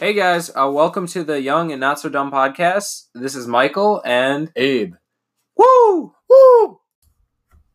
[0.00, 3.08] Hey guys, uh, welcome to the Young and Not So Dumb podcast.
[3.14, 4.94] This is Michael and Abe.
[5.54, 6.14] Woo!
[6.30, 6.80] Woo!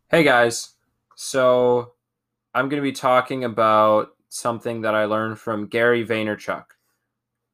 [0.10, 0.74] Hey guys,
[1.16, 1.94] so
[2.56, 6.66] I'm going to be talking about something that I learned from Gary Vaynerchuk.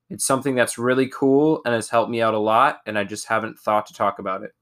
[0.10, 3.28] It's something that's really cool and has helped me out a lot, and I just
[3.28, 4.54] haven't thought to talk about it.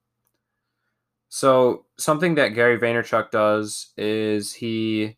[1.30, 5.18] So, something that Gary Vaynerchuk does is he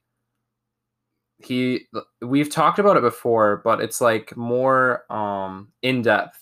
[1.45, 1.87] he
[2.21, 6.39] we've talked about it before, but it's like more um in depth.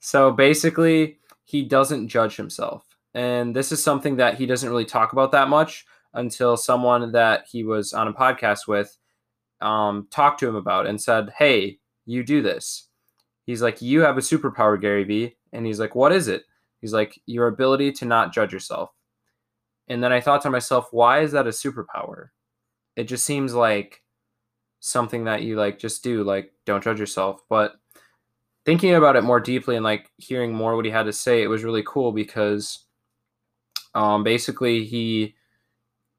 [0.00, 2.84] So basically, he doesn't judge himself.
[3.14, 7.46] And this is something that he doesn't really talk about that much until someone that
[7.50, 8.96] he was on a podcast with
[9.60, 12.88] um, talked to him about and said, Hey, you do this.
[13.46, 15.36] He's like, You have a superpower, Gary Vee.
[15.52, 16.44] And he's like, What is it?
[16.80, 18.90] He's like, Your ability to not judge yourself.
[19.88, 22.28] And then I thought to myself, Why is that a superpower?
[22.96, 24.02] It just seems like
[24.80, 27.42] something that you like just do like don't judge yourself.
[27.48, 27.76] But
[28.64, 31.48] thinking about it more deeply and like hearing more what he had to say it
[31.48, 32.84] was really cool because
[33.94, 35.34] um basically he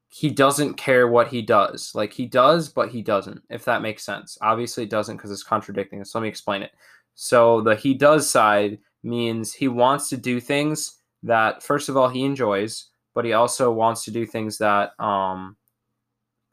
[0.10, 1.92] he doesn't care what he does.
[1.94, 4.38] Like he does but he doesn't if that makes sense.
[4.42, 6.72] Obviously it doesn't because it's contradicting so let me explain it.
[7.16, 12.10] So the he does side means he wants to do things that first of all
[12.10, 15.56] he enjoys but he also wants to do things that um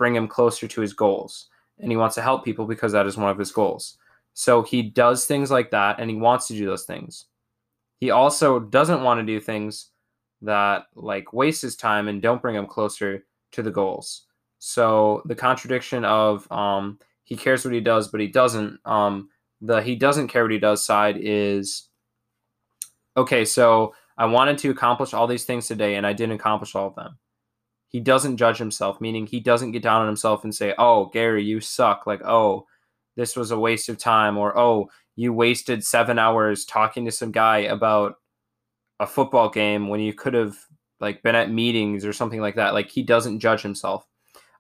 [0.03, 1.49] bring him closer to his goals.
[1.79, 3.99] And he wants to help people because that is one of his goals.
[4.35, 7.27] So he does things like that and he wants to do those things.
[8.01, 9.91] He also doesn't want to do things
[10.41, 14.27] that like waste his time and don't bring him closer to the goals.
[14.59, 18.81] So the contradiction of um, he cares what he does, but he doesn't.
[18.85, 19.29] Um,
[19.61, 21.89] the he doesn't care what he does side is
[23.17, 23.45] okay.
[23.45, 26.97] So I wanted to accomplish all these things today, and I didn't accomplish all of
[26.97, 27.19] them
[27.93, 31.45] he doesn't judge himself, meaning he doesn't get down on himself and say, "Oh, Gary,
[31.45, 32.67] you suck." Like, "Oh,
[33.17, 37.31] this was a waste of time," or "Oh, you wasted seven hours talking to some
[37.33, 38.17] guy about
[39.01, 40.57] a football game when you could have
[41.01, 44.07] like been at meetings or something like that." Like, he doesn't judge himself.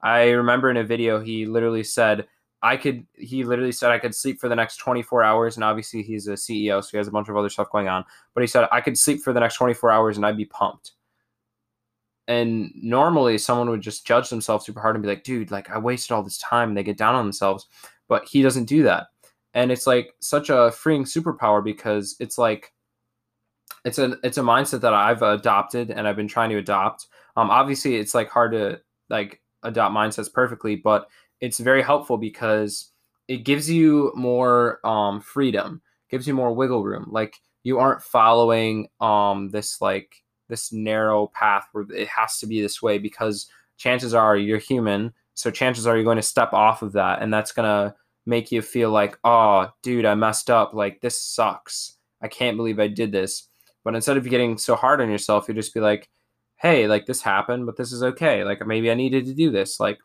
[0.02, 2.26] I remember in a video he literally said,
[2.62, 6.02] "I could." He literally said, "I could sleep for the next 24 hours," and obviously
[6.02, 8.04] he's a CEO, so he has a bunch of other stuff going on.
[8.34, 10.92] But he said, "I could sleep for the next 24 hours and I'd be pumped."
[12.28, 15.78] And normally someone would just judge themselves super hard and be like, dude, like I
[15.78, 16.68] wasted all this time.
[16.70, 17.66] And they get down on themselves.
[18.08, 19.08] But he doesn't do that.
[19.54, 22.72] And it's like such a freeing superpower because it's like
[23.84, 27.08] it's a it's a mindset that I've adopted and I've been trying to adopt.
[27.36, 31.08] Um obviously it's like hard to like adopt mindsets perfectly, but
[31.40, 32.92] it's very helpful because
[33.28, 37.06] it gives you more um freedom, gives you more wiggle room.
[37.10, 40.21] Like you aren't following um this like
[40.52, 43.46] this narrow path where it has to be this way because
[43.78, 45.14] chances are you're human.
[45.32, 47.22] So chances are you're going to step off of that.
[47.22, 47.94] And that's going to
[48.26, 50.74] make you feel like, oh, dude, I messed up.
[50.74, 51.96] Like, this sucks.
[52.20, 53.48] I can't believe I did this.
[53.82, 56.10] But instead of getting so hard on yourself, you just be like,
[56.56, 58.44] hey, like this happened, but this is okay.
[58.44, 59.80] Like maybe I needed to do this.
[59.80, 59.98] Like,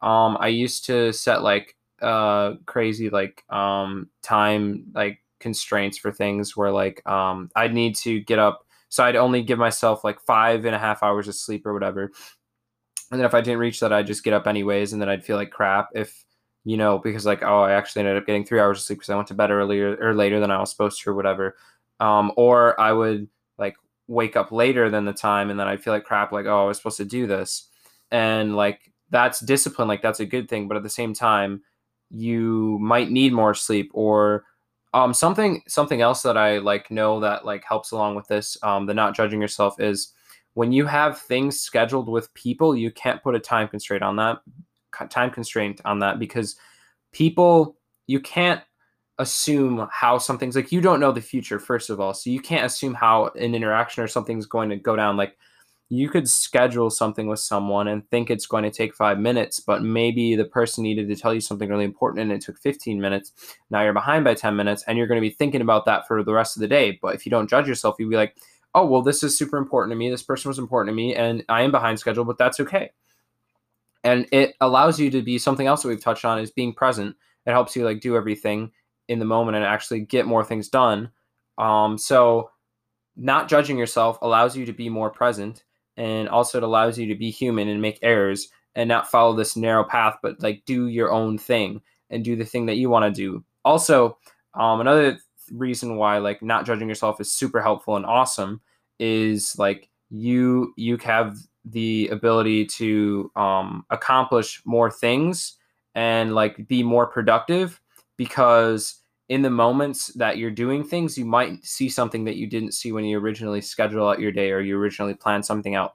[0.00, 6.56] um, I used to set like uh crazy like um time like constraints for things
[6.56, 10.66] where like um I'd need to get up so I'd only give myself like five
[10.66, 12.10] and a half hours of sleep or whatever.
[13.10, 15.24] And then if I didn't reach that, I'd just get up anyways, and then I'd
[15.24, 16.24] feel like crap if
[16.64, 19.08] you know because like oh I actually ended up getting three hours of sleep because
[19.08, 21.56] I went to bed earlier or later than I was supposed to or whatever.
[22.00, 23.28] Um, or I would
[23.58, 23.76] like
[24.08, 26.66] wake up later than the time, and then I'd feel like crap like oh I
[26.66, 27.68] was supposed to do this,
[28.10, 31.62] and like that's discipline like that's a good thing, but at the same time
[32.10, 34.44] you might need more sleep or
[34.92, 38.86] um, something something else that I like know that like helps along with this, um,
[38.86, 40.12] the not judging yourself is
[40.54, 44.38] when you have things scheduled with people, you can't put a time constraint on that
[45.08, 46.56] time constraint on that because
[47.12, 48.60] people you can't
[49.18, 52.64] assume how something's like you don't know the future first of all so you can't
[52.64, 55.36] assume how an interaction or something's going to go down like
[55.92, 59.82] you could schedule something with someone and think it's going to take five minutes, but
[59.82, 63.32] maybe the person needed to tell you something really important and it took 15 minutes.
[63.70, 66.22] Now you're behind by 10 minutes and you're going to be thinking about that for
[66.22, 66.96] the rest of the day.
[67.02, 68.36] But if you don't judge yourself, you'd be like,
[68.72, 70.08] oh, well, this is super important to me.
[70.08, 72.92] This person was important to me and I am behind schedule, but that's okay.
[74.04, 77.16] And it allows you to be something else that we've touched on is being present.
[77.46, 78.70] It helps you like do everything
[79.08, 81.10] in the moment and actually get more things done.
[81.58, 82.50] Um, so
[83.16, 85.64] not judging yourself allows you to be more present
[86.00, 89.54] and also it allows you to be human and make errors and not follow this
[89.54, 93.04] narrow path but like do your own thing and do the thing that you want
[93.04, 93.44] to do.
[93.64, 94.16] Also
[94.54, 95.18] um, another
[95.52, 98.60] reason why like not judging yourself is super helpful and awesome
[98.98, 101.36] is like you you have
[101.66, 105.58] the ability to um, accomplish more things
[105.94, 107.78] and like be more productive
[108.16, 108.99] because
[109.30, 112.90] in the moments that you're doing things, you might see something that you didn't see
[112.90, 115.94] when you originally schedule out your day or you originally planned something out.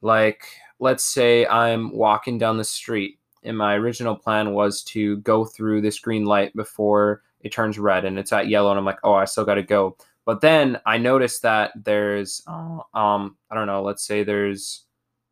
[0.00, 0.46] Like,
[0.78, 5.82] let's say I'm walking down the street and my original plan was to go through
[5.82, 9.12] this green light before it turns red and it's at yellow and I'm like, oh,
[9.12, 9.98] I still got to go.
[10.24, 14.86] But then I noticed that there's, uh, um, I don't know, let's say there's,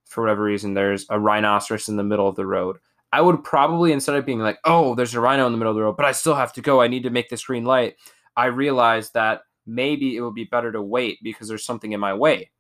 [0.05, 2.77] for whatever reason, there's a rhinoceros in the middle of the road.
[3.13, 5.77] I would probably, instead of being like, oh, there's a rhino in the middle of
[5.77, 7.97] the road, but I still have to go, I need to make this green light,
[8.37, 12.15] I realized that maybe it would be better to wait because there's something in my
[12.15, 12.51] way.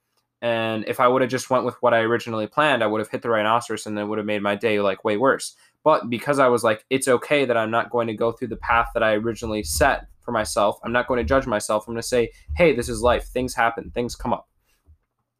[0.40, 3.10] And if I would have just went with what I originally planned, I would have
[3.10, 5.56] hit the rhinoceros and then would have made my day like way worse.
[5.82, 8.56] But because I was like, it's okay that I'm not going to go through the
[8.56, 10.78] path that I originally set for myself.
[10.84, 11.86] I'm not going to judge myself.
[11.86, 13.24] I'm going to say, hey, this is life.
[13.24, 13.90] Things happen.
[13.90, 14.48] Things come up.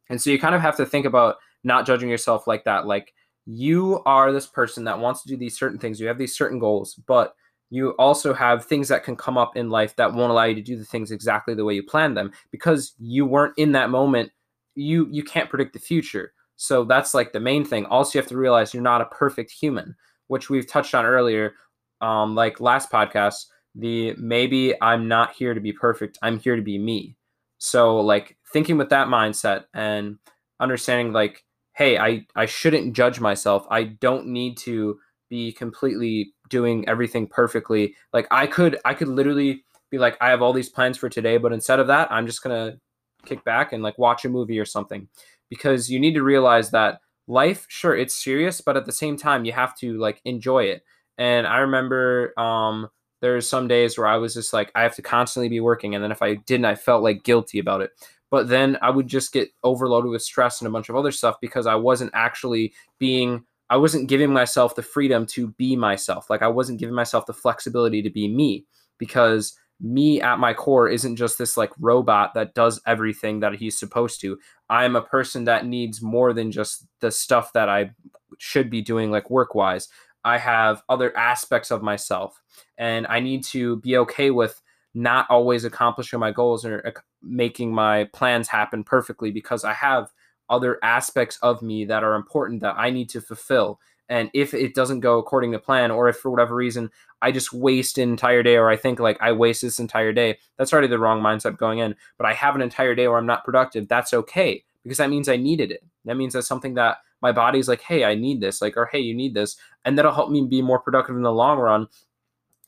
[0.09, 2.85] And so you kind of have to think about not judging yourself like that.
[2.85, 3.13] Like
[3.51, 5.99] you are this person that wants to do these certain things.
[5.99, 7.33] You have these certain goals, but
[7.69, 10.61] you also have things that can come up in life that won't allow you to
[10.61, 14.31] do the things exactly the way you planned them because you weren't in that moment.
[14.75, 16.33] You you can't predict the future.
[16.55, 17.85] So that's like the main thing.
[17.85, 19.95] Also, you have to realize you're not a perfect human
[20.29, 21.55] which we've touched on earlier,
[22.01, 26.61] um, like last podcast, the maybe I'm not here to be perfect, I'm here to
[26.61, 27.17] be me.
[27.57, 30.17] So like thinking with that mindset and
[30.59, 31.43] understanding like,
[31.79, 33.65] hey, I, I shouldn't judge myself.
[33.71, 34.99] I don't need to
[35.29, 37.95] be completely doing everything perfectly.
[38.11, 41.37] Like I could I could literally be like, I have all these plans for today,
[41.37, 42.79] but instead of that, I'm just gonna
[43.25, 45.07] kick back and like watch a movie or something.
[45.49, 49.45] Because you need to realize that life, sure, it's serious, but at the same time,
[49.45, 50.83] you have to like enjoy it.
[51.17, 52.89] And I remember um,
[53.21, 55.95] there's some days where I was just like, I have to constantly be working.
[55.95, 57.91] And then if I didn't, I felt like guilty about it.
[58.31, 61.37] But then I would just get overloaded with stress and a bunch of other stuff
[61.41, 66.29] because I wasn't actually being, I wasn't giving myself the freedom to be myself.
[66.29, 68.65] Like I wasn't giving myself the flexibility to be me
[68.97, 73.79] because me at my core isn't just this like robot that does everything that he's
[73.79, 74.37] supposed to.
[74.69, 77.91] I'm a person that needs more than just the stuff that I
[78.37, 79.87] should be doing, like work wise.
[80.25, 82.41] I have other aspects of myself,
[82.77, 84.61] and I need to be okay with
[84.93, 90.11] not always accomplishing my goals or making my plans happen perfectly because I have
[90.49, 93.79] other aspects of me that are important that I need to fulfill.
[94.09, 96.89] And if it doesn't go according to plan, or if for whatever reason
[97.21, 100.39] I just waste an entire day, or I think like I waste this entire day,
[100.57, 101.95] that's already the wrong mindset going in.
[102.17, 105.29] But I have an entire day where I'm not productive, that's okay because that means
[105.29, 105.83] I needed it.
[106.05, 108.99] That means that's something that my body's like, hey, I need this, like, or hey,
[108.99, 109.57] you need this.
[109.85, 111.87] And that'll help me be more productive in the long run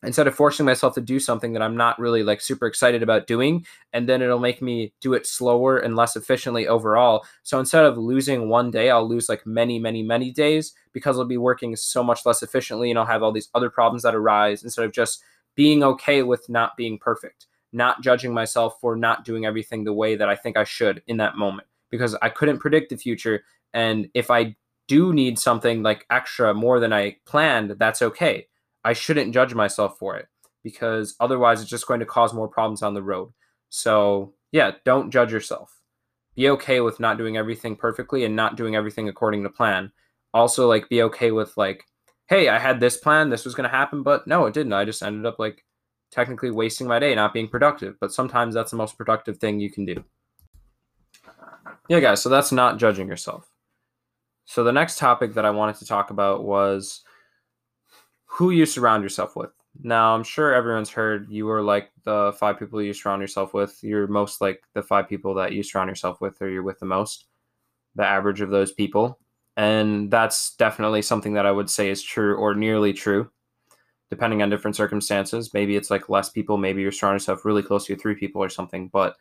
[0.03, 3.27] instead of forcing myself to do something that I'm not really like super excited about
[3.27, 7.25] doing, and then it'll make me do it slower and less efficiently overall.
[7.43, 11.25] So instead of losing one day, I'll lose like many, many, many days because I'll
[11.25, 14.63] be working so much less efficiently and I'll have all these other problems that arise
[14.63, 15.23] instead of just
[15.55, 20.15] being okay with not being perfect, not judging myself for not doing everything the way
[20.15, 23.43] that I think I should in that moment because I couldn't predict the future.
[23.73, 24.55] And if I
[24.87, 28.47] do need something like extra more than I planned, that's okay
[28.83, 30.27] I shouldn't judge myself for it
[30.63, 33.31] because otherwise it's just going to cause more problems on the road.
[33.69, 35.81] So, yeah, don't judge yourself.
[36.35, 39.91] Be okay with not doing everything perfectly and not doing everything according to plan.
[40.33, 41.85] Also, like, be okay with, like,
[42.27, 44.73] hey, I had this plan, this was going to happen, but no, it didn't.
[44.73, 45.65] I just ended up, like,
[46.11, 47.95] technically wasting my day, not being productive.
[47.99, 50.03] But sometimes that's the most productive thing you can do.
[51.89, 53.49] Yeah, guys, so that's not judging yourself.
[54.45, 57.03] So, the next topic that I wanted to talk about was
[58.31, 59.51] who you surround yourself with.
[59.83, 63.77] Now, I'm sure everyone's heard you are like the five people you surround yourself with.
[63.81, 66.85] You're most like the five people that you surround yourself with, or you're with the
[66.85, 67.25] most,
[67.95, 69.19] the average of those people.
[69.57, 73.29] And that's definitely something that I would say is true or nearly true,
[74.09, 75.53] depending on different circumstances.
[75.53, 78.49] Maybe it's like less people, maybe you're surrounding yourself really close to three people or
[78.49, 79.17] something, but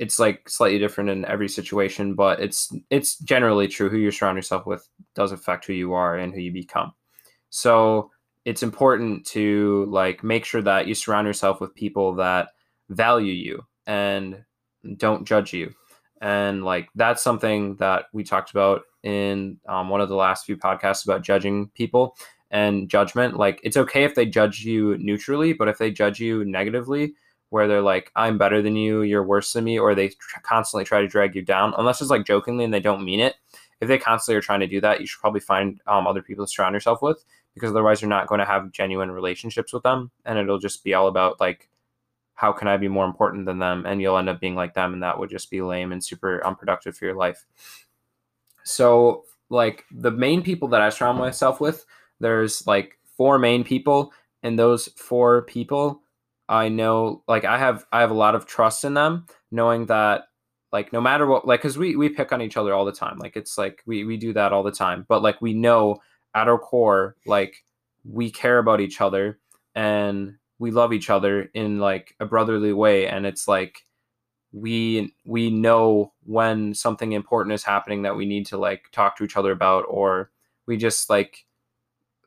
[0.00, 2.14] it's like slightly different in every situation.
[2.14, 3.88] But it's it's generally true.
[3.88, 6.92] Who you surround yourself with does affect who you are and who you become.
[7.50, 8.10] So
[8.44, 12.48] it's important to like make sure that you surround yourself with people that
[12.88, 14.44] value you and
[14.96, 15.72] don't judge you.
[16.20, 20.56] And like that's something that we talked about in um, one of the last few
[20.56, 22.16] podcasts about judging people
[22.50, 23.36] and judgment.
[23.36, 27.14] Like it's okay if they judge you neutrally but if they judge you negatively
[27.50, 30.84] where they're like i'm better than you you're worse than me or they tr- constantly
[30.84, 33.34] try to drag you down unless it's like jokingly and they don't mean it
[33.80, 36.46] if they constantly are trying to do that you should probably find um, other people
[36.46, 40.10] to surround yourself with because otherwise you're not going to have genuine relationships with them
[40.24, 41.68] and it'll just be all about like
[42.34, 43.84] how can I be more important than them?
[43.84, 46.44] And you'll end up being like them and that would just be lame and super
[46.46, 47.44] unproductive for your life.
[48.64, 51.84] So like the main people that I surround myself with,
[52.18, 56.02] there's like four main people and those four people
[56.50, 60.24] I know like I have I have a lot of trust in them, knowing that
[60.72, 63.18] like no matter what like because we we pick on each other all the time.
[63.18, 65.06] Like it's like we we do that all the time.
[65.08, 65.98] But like we know
[66.34, 67.64] at our core like
[68.04, 69.38] we care about each other
[69.74, 73.08] and we love each other in like a brotherly way.
[73.08, 73.86] And it's like
[74.52, 79.24] we we know when something important is happening that we need to like talk to
[79.24, 80.30] each other about or
[80.66, 81.46] we just like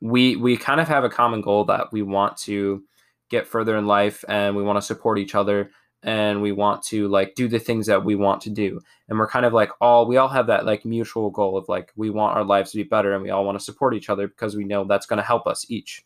[0.01, 2.83] we we kind of have a common goal that we want to
[3.29, 5.69] get further in life and we want to support each other
[6.03, 8.79] and we want to like do the things that we want to do.
[9.07, 11.91] And we're kind of like all we all have that like mutual goal of like
[11.95, 14.27] we want our lives to be better and we all want to support each other
[14.27, 16.03] because we know that's going to help us each.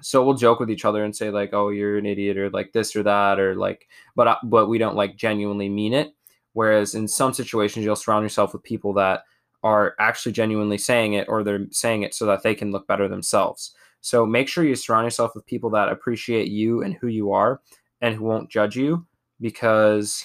[0.00, 2.72] So we'll joke with each other and say like oh you're an idiot or like
[2.72, 6.12] this or that or like but but we don't like genuinely mean it.
[6.54, 9.22] Whereas in some situations you'll surround yourself with people that
[9.62, 13.08] are actually genuinely saying it or they're saying it so that they can look better
[13.08, 13.74] themselves.
[14.00, 17.60] So make sure you surround yourself with people that appreciate you and who you are
[18.00, 19.06] and who won't judge you
[19.40, 20.24] because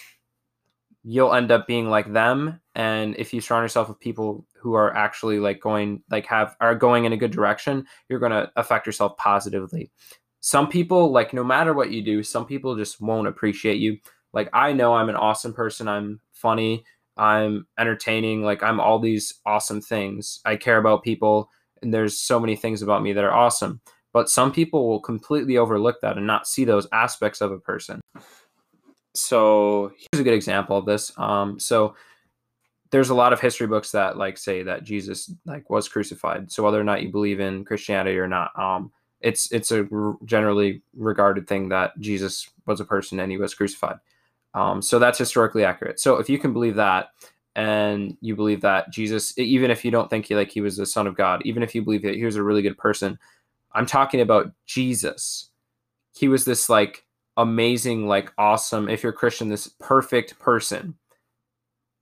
[1.04, 2.60] you'll end up being like them.
[2.76, 6.76] And if you surround yourself with people who are actually like going like have are
[6.76, 9.92] going in a good direction you're going to affect yourself positively.
[10.40, 13.98] Some people like no matter what you do some people just won't appreciate you.
[14.32, 15.88] Like i know i'm an awesome person.
[15.88, 16.86] I'm funny.
[17.18, 18.44] I'm entertaining.
[18.44, 20.40] Like i'm all these awesome things.
[20.46, 21.50] I care about people
[21.82, 23.82] and there's so many things about me that are awesome
[24.14, 28.00] but some people will completely overlook that and not see those aspects of a person.
[29.16, 31.12] So here's a good example of this.
[31.18, 31.96] Um, so
[32.92, 36.52] there's a lot of history books that like say that jesus like was crucified.
[36.52, 39.88] So whether or not you believe in christianity or not um, it's it's a
[40.26, 43.98] generally regarded thing that jesus was a person and he was crucified.
[44.54, 46.00] Um, so that's historically accurate.
[46.00, 47.10] So if you can believe that
[47.56, 50.88] and you believe that jesus even if you don't think he like he was the
[50.88, 53.18] son of god even if you believe that he was a really good person
[53.74, 55.50] I'm talking about Jesus.
[56.16, 57.06] He was this like
[57.38, 60.96] amazing, like awesome, if you're Christian, this perfect person.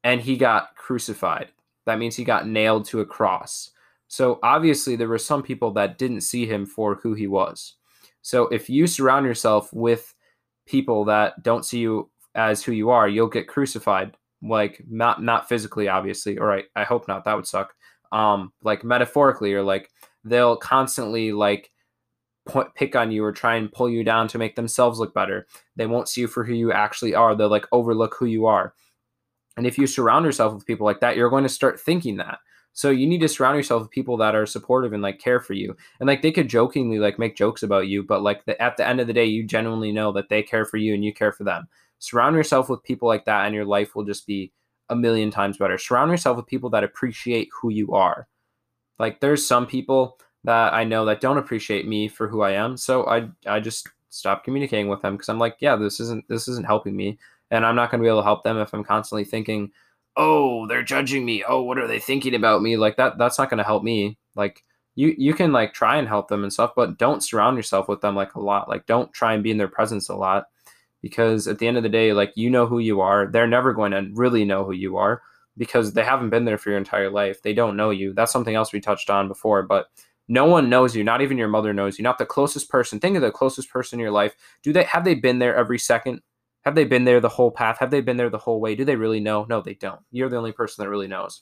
[0.03, 1.49] And he got crucified.
[1.85, 3.71] That means he got nailed to a cross.
[4.07, 7.75] So obviously, there were some people that didn't see him for who he was.
[8.21, 10.13] So if you surround yourself with
[10.65, 14.15] people that don't see you as who you are, you'll get crucified.
[14.43, 17.23] Like not not physically, obviously, or I, I hope not.
[17.25, 17.73] That would suck.
[18.11, 19.90] Um, like metaphorically, or like
[20.23, 21.71] they'll constantly like
[22.47, 25.47] point, pick on you or try and pull you down to make themselves look better.
[25.75, 27.35] They won't see you for who you actually are.
[27.35, 28.73] They'll like overlook who you are.
[29.57, 32.39] And if you surround yourself with people like that, you're going to start thinking that.
[32.73, 35.53] So you need to surround yourself with people that are supportive and like care for
[35.53, 35.75] you.
[35.99, 38.87] And like they could jokingly like make jokes about you, but like the, at the
[38.87, 41.33] end of the day, you genuinely know that they care for you and you care
[41.33, 41.67] for them.
[41.99, 44.51] Surround yourself with people like that, and your life will just be
[44.89, 45.77] a million times better.
[45.77, 48.27] Surround yourself with people that appreciate who you are.
[49.01, 52.77] Like there's some people that I know that don't appreciate me for who I am,
[52.77, 56.47] so I I just stop communicating with them because I'm like, yeah, this isn't this
[56.47, 57.17] isn't helping me,
[57.49, 59.71] and I'm not going to be able to help them if I'm constantly thinking,
[60.17, 61.43] oh, they're judging me.
[61.47, 62.77] Oh, what are they thinking about me?
[62.77, 64.19] Like that that's not going to help me.
[64.35, 67.87] Like you you can like try and help them and stuff, but don't surround yourself
[67.87, 68.69] with them like a lot.
[68.69, 70.45] Like don't try and be in their presence a lot
[71.01, 73.25] because at the end of the day, like you know who you are.
[73.25, 75.23] They're never going to really know who you are
[75.57, 77.41] because they haven't been there for your entire life.
[77.41, 78.13] They don't know you.
[78.13, 79.87] That's something else we touched on before, but
[80.27, 82.99] no one knows you, not even your mother knows you, not the closest person.
[82.99, 84.35] Think of the closest person in your life.
[84.63, 86.21] Do they have they been there every second?
[86.61, 87.79] Have they been there the whole path?
[87.79, 88.75] Have they been there the whole way?
[88.75, 89.45] Do they really know?
[89.49, 89.99] No, they don't.
[90.11, 91.41] You're the only person that really knows.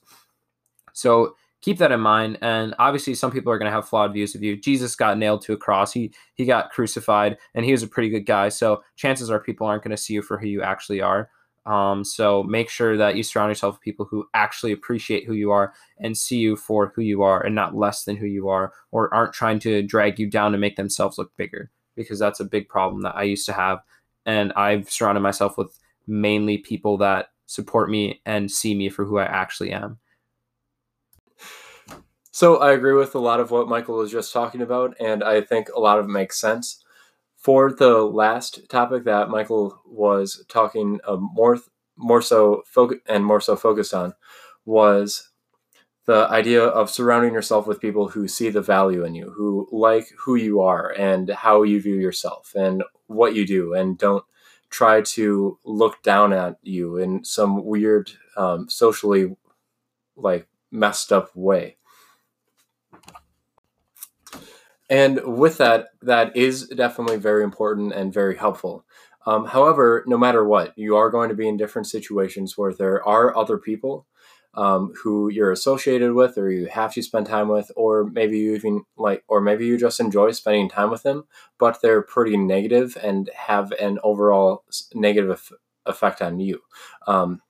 [0.93, 2.37] So keep that in mind.
[2.41, 4.55] And obviously, some people are going to have flawed views of you.
[4.55, 5.91] Jesus got nailed to a cross.
[5.93, 8.49] He he got crucified, and he was a pretty good guy.
[8.49, 11.29] So chances are people aren't going to see you for who you actually are.
[11.69, 15.51] Um, so make sure that you surround yourself with people who actually appreciate who you
[15.51, 18.73] are and see you for who you are and not less than who you are,
[18.91, 21.69] or aren't trying to drag you down to make themselves look bigger.
[21.95, 23.83] Because that's a big problem that I used to have.
[24.25, 29.19] And I've surrounded myself with mainly people that support me and see me for who
[29.19, 29.99] I actually am.
[32.31, 35.41] So I agree with a lot of what Michael was just talking about, and I
[35.41, 36.83] think a lot of it makes sense
[37.39, 41.58] for the last topic that Michael was talking uh, more
[41.98, 44.13] more so focus and more so focused on
[44.65, 45.29] was
[46.05, 50.08] the idea of surrounding yourself with people who see the value in you, who like
[50.17, 54.24] who you are and how you view yourself and what you do, and don't
[54.69, 59.36] try to look down at you in some weird um, socially
[60.15, 61.77] like messed up way.
[64.89, 68.86] And with that, that is definitely very important and very helpful.
[69.25, 73.05] Um, however, no matter what, you are going to be in different situations where there
[73.08, 74.08] are other people
[74.55, 78.55] um, who you're associated with or you have to spend time with, or maybe you
[78.55, 81.25] even like, or maybe you just enjoy spending time with them,
[81.60, 85.51] but they're pretty negative and have an overall negative
[85.86, 86.62] effect on you.
[87.05, 87.41] Um,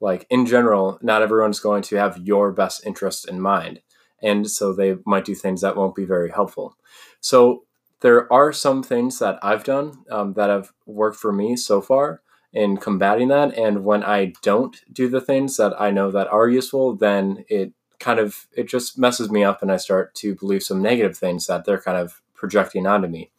[0.00, 3.80] like in general, not everyone's going to have your best interest in mind.
[4.24, 6.76] And so they might do things that won't be very helpful.
[7.20, 7.64] So
[8.00, 12.22] there are some things that I've done um, that have worked for me so far
[12.52, 13.56] in combating that.
[13.58, 17.72] And when I don't do the things that I know that are useful, then it
[17.98, 21.46] kind of it just messes me up and I start to believe some negative things
[21.46, 23.30] that they're kind of projecting onto me.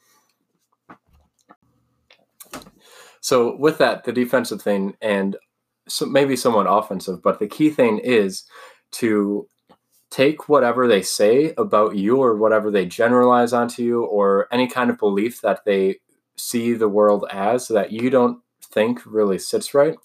[3.22, 5.38] So with that, the defensive thing and
[5.88, 8.44] so maybe somewhat offensive, but the key thing is
[8.94, 9.48] to
[10.16, 14.90] take whatever they say about you or whatever they generalize onto you or any kind
[14.90, 15.98] of belief that they
[16.38, 19.98] see the world as that you don't think really sits right.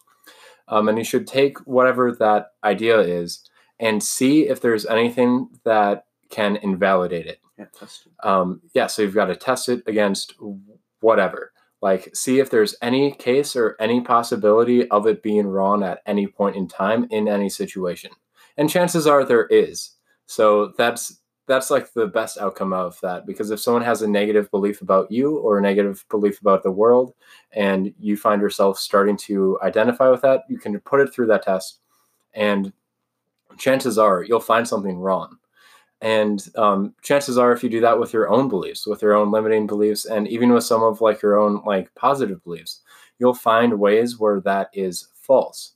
[0.66, 3.48] Um, and you should take whatever that idea is
[3.78, 7.38] and see if there's anything that can invalidate it.
[7.56, 8.26] Yeah, test it.
[8.26, 10.34] Um, yeah, so you've got to test it against
[10.98, 11.52] whatever.
[11.80, 16.26] Like, see if there's any case or any possibility of it being wrong at any
[16.26, 18.10] point in time in any situation.
[18.56, 19.92] And chances are there is.
[20.30, 21.18] So that's
[21.48, 25.10] that's like the best outcome of that because if someone has a negative belief about
[25.10, 27.14] you or a negative belief about the world
[27.50, 31.42] and you find yourself starting to identify with that you can put it through that
[31.42, 31.80] test
[32.34, 32.72] and
[33.58, 35.36] chances are you'll find something wrong.
[36.00, 39.32] And um, chances are if you do that with your own beliefs with your own
[39.32, 42.82] limiting beliefs and even with some of like your own like positive beliefs
[43.18, 45.72] you'll find ways where that is false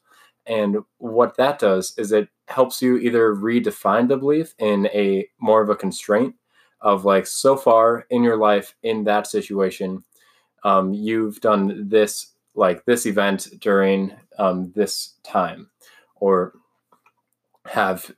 [0.46, 5.62] and what that does is it helps you either redefine the belief in a more
[5.62, 6.34] of a constraint
[6.80, 10.04] of like so far in your life in that situation,
[10.64, 15.70] um, you've done this like this event during um, this time,
[16.16, 16.52] or
[17.66, 18.14] have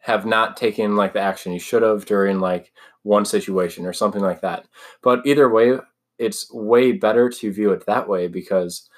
[0.00, 2.72] have not taken like the action you should have during like
[3.02, 4.66] one situation or something like that.
[5.02, 5.78] But either way,
[6.18, 8.88] it's way better to view it that way because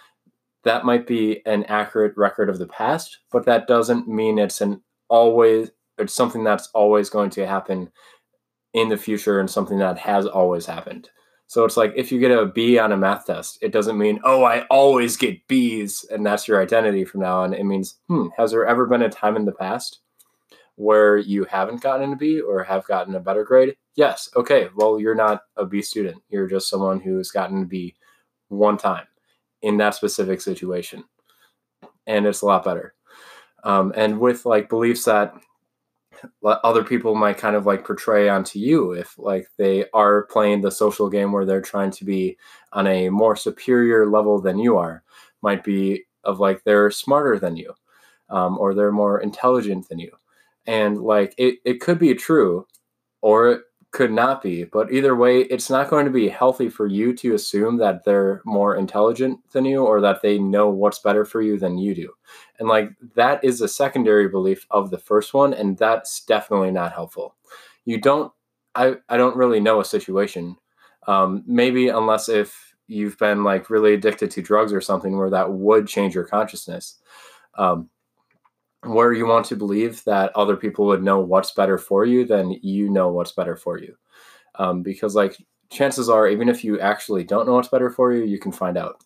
[0.64, 4.83] that might be an accurate record of the past, but that doesn't mean it's an
[5.09, 7.90] always it's something that's always going to happen
[8.72, 11.09] in the future and something that has always happened.
[11.46, 14.18] So it's like if you get a B on a math test, it doesn't mean,
[14.24, 17.55] oh, I always get B's and that's your identity from now on.
[17.55, 20.00] It means, hmm, has there ever been a time in the past
[20.74, 23.77] where you haven't gotten a B or have gotten a better grade?
[23.94, 24.29] Yes.
[24.35, 24.68] Okay.
[24.74, 26.20] Well, you're not a B student.
[26.29, 27.94] You're just someone who's gotten a B
[28.48, 29.07] one time
[29.64, 31.03] in that specific situation.
[32.07, 32.94] And it's a lot better.
[33.64, 35.35] Um, and with like beliefs that
[36.44, 40.70] other people might kind of like portray onto you if like they are playing the
[40.70, 42.37] social game where they're trying to be
[42.72, 45.03] on a more superior level than you are
[45.42, 47.72] might be of like they're smarter than you
[48.31, 50.11] um, or they're more intelligent than you
[50.66, 52.66] and like it, it could be true
[53.20, 54.64] or could not be.
[54.64, 58.42] But either way, it's not going to be healthy for you to assume that they're
[58.44, 62.12] more intelligent than you or that they know what's better for you than you do.
[62.59, 66.92] And like that is a secondary belief of the first one, and that's definitely not
[66.92, 67.37] helpful.
[67.85, 68.33] You don't,
[68.74, 70.57] I, I don't really know a situation.
[71.07, 75.52] Um, maybe unless if you've been like really addicted to drugs or something where that
[75.52, 76.98] would change your consciousness.
[77.57, 77.88] Um,
[78.87, 82.59] where you want to believe that other people would know what's better for you, then
[82.62, 83.97] you know what's better for you.
[84.57, 85.37] Um, because, like,
[85.70, 88.77] chances are, even if you actually don't know what's better for you, you can find
[88.77, 89.03] out.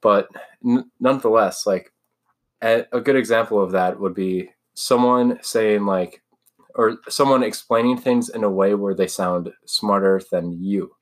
[0.00, 0.28] But
[0.64, 1.92] n- nonetheless, like,
[2.62, 6.22] a, a good example of that would be someone saying, like,
[6.74, 10.94] or someone explaining things in a way where they sound smarter than you.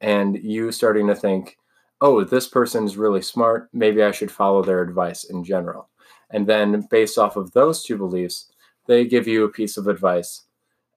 [0.00, 1.56] And you starting to think,
[2.00, 3.68] oh, this person's really smart.
[3.72, 5.88] Maybe I should follow their advice in general
[6.34, 8.50] and then, based off of those two beliefs,
[8.88, 10.42] they give you a piece of advice.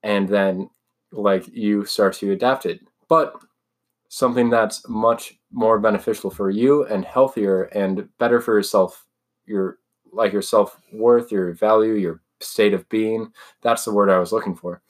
[0.01, 0.71] And then,
[1.11, 2.79] like, you start to adapt it.
[3.07, 3.35] But
[4.09, 9.05] something that's much more beneficial for you and healthier and better for yourself,
[9.45, 9.77] your
[10.11, 13.31] like your self worth, your value, your state of being.
[13.61, 14.81] That's the word I was looking for.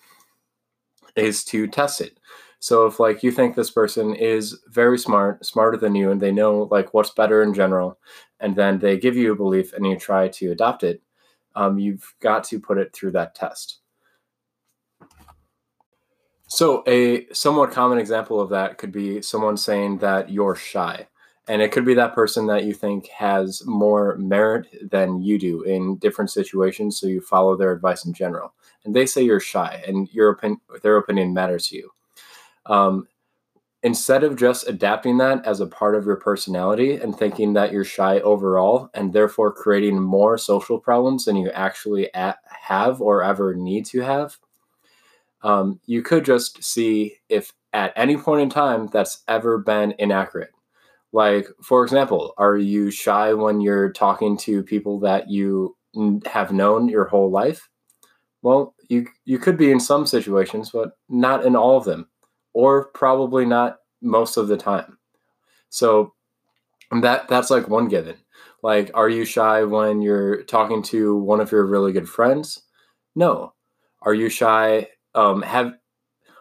[1.17, 2.19] Is to test it.
[2.60, 6.32] So if like you think this person is very smart, smarter than you, and they
[6.32, 8.00] know like what's better in general,
[8.39, 11.02] and then they give you a belief and you try to adopt it,
[11.56, 13.80] um, you've got to put it through that test.
[16.48, 21.08] So a somewhat common example of that could be someone saying that you're shy.
[21.50, 25.62] And it could be that person that you think has more merit than you do
[25.63, 28.54] in different situations, so you follow their advice in general.
[28.84, 31.91] And they say you're shy, and your opinion, their opinion matters to you.
[32.67, 33.08] Um,
[33.84, 37.84] instead of just adapting that as a part of your personality and thinking that you're
[37.84, 43.86] shy overall and therefore creating more social problems than you actually have or ever need
[43.86, 44.38] to have,
[45.43, 50.51] um, you could just see if at any point in time that's ever been inaccurate.
[51.13, 55.75] Like, for example, are you shy when you're talking to people that you
[56.25, 57.69] have known your whole life?
[58.41, 62.08] Well, you you could be in some situations, but not in all of them,
[62.58, 64.98] or probably not most of the time.
[65.70, 66.15] So
[67.04, 68.15] that that's like one given.
[68.63, 72.63] Like, are you shy when you're talking to one of your really good friends?
[73.15, 73.54] No.
[74.02, 74.88] Are you shy?
[75.13, 75.74] Um, have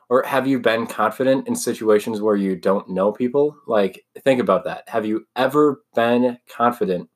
[0.08, 3.54] or have you been confident in situations where you don't know people?
[3.66, 4.88] Like, think about that.
[4.88, 7.10] Have you ever been confident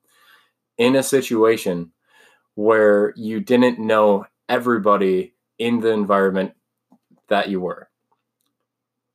[0.77, 1.91] in a situation
[2.53, 6.51] where you didn't know everybody in the environment
[7.29, 7.90] that you were?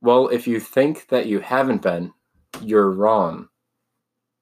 [0.07, 2.13] Well, if you think that you haven't been,
[2.63, 3.49] you're wrong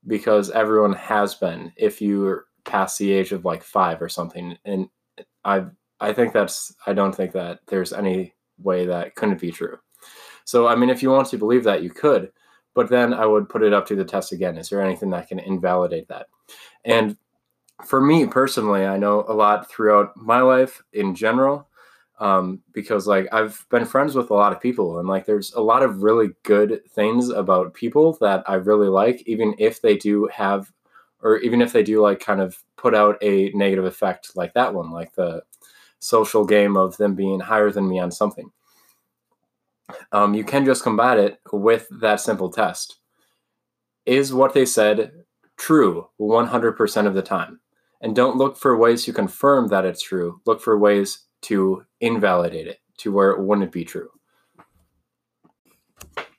[0.06, 4.58] because everyone has been if you're past the age of like five or something.
[4.66, 4.90] And
[5.42, 5.64] I
[6.00, 9.78] I think that's I don't think that there's any way that couldn't be true.
[10.44, 12.30] So I mean if you want to believe that you could,
[12.74, 14.58] but then I would put it up to the test again.
[14.58, 16.26] Is there anything that can invalidate that?
[16.84, 17.16] And
[17.86, 21.70] for me personally, I know a lot throughout my life in general
[22.24, 25.60] um, because like I've been friends with a lot of people and like there's a
[25.60, 30.26] lot of really good things about people that I really like, even if they do
[30.32, 30.72] have,
[31.22, 34.72] or even if they do like kind of put out a negative effect like that
[34.72, 35.42] one, like the
[35.98, 38.50] social game of them being higher than me on something.
[40.10, 43.00] Um, you can just combat it with that simple test.
[44.06, 45.12] Is what they said
[45.58, 47.60] true 100% of the time?
[48.00, 50.40] And don't look for ways to confirm that it's true.
[50.46, 54.10] Look for ways to invalidate it to where it wouldn't be true.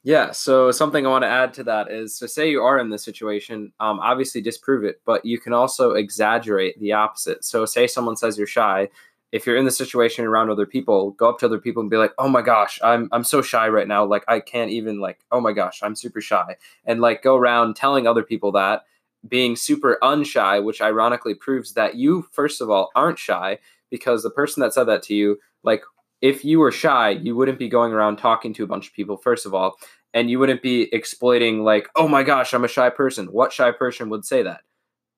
[0.03, 2.91] Yeah, so something I want to add to that is so say you are in
[2.91, 7.43] this situation, um, obviously disprove it, but you can also exaggerate the opposite.
[7.43, 8.89] So say someone says you're shy,
[9.31, 11.97] if you're in the situation around other people, go up to other people and be
[11.97, 14.05] like, "Oh my gosh, I'm I'm so shy right now.
[14.05, 17.75] Like I can't even like, oh my gosh, I'm super shy." And like go around
[17.75, 18.83] telling other people that
[19.27, 23.57] being super unshy, which ironically proves that you first of all aren't shy
[23.95, 25.83] because the person that said that to you, like
[26.21, 29.15] if you were shy, you wouldn't be going around talking to a bunch of people,
[29.15, 29.77] first of all,
[30.13, 33.27] and you wouldn't be exploiting, like, oh my gosh, I'm a shy person.
[33.27, 34.61] What shy person would say that?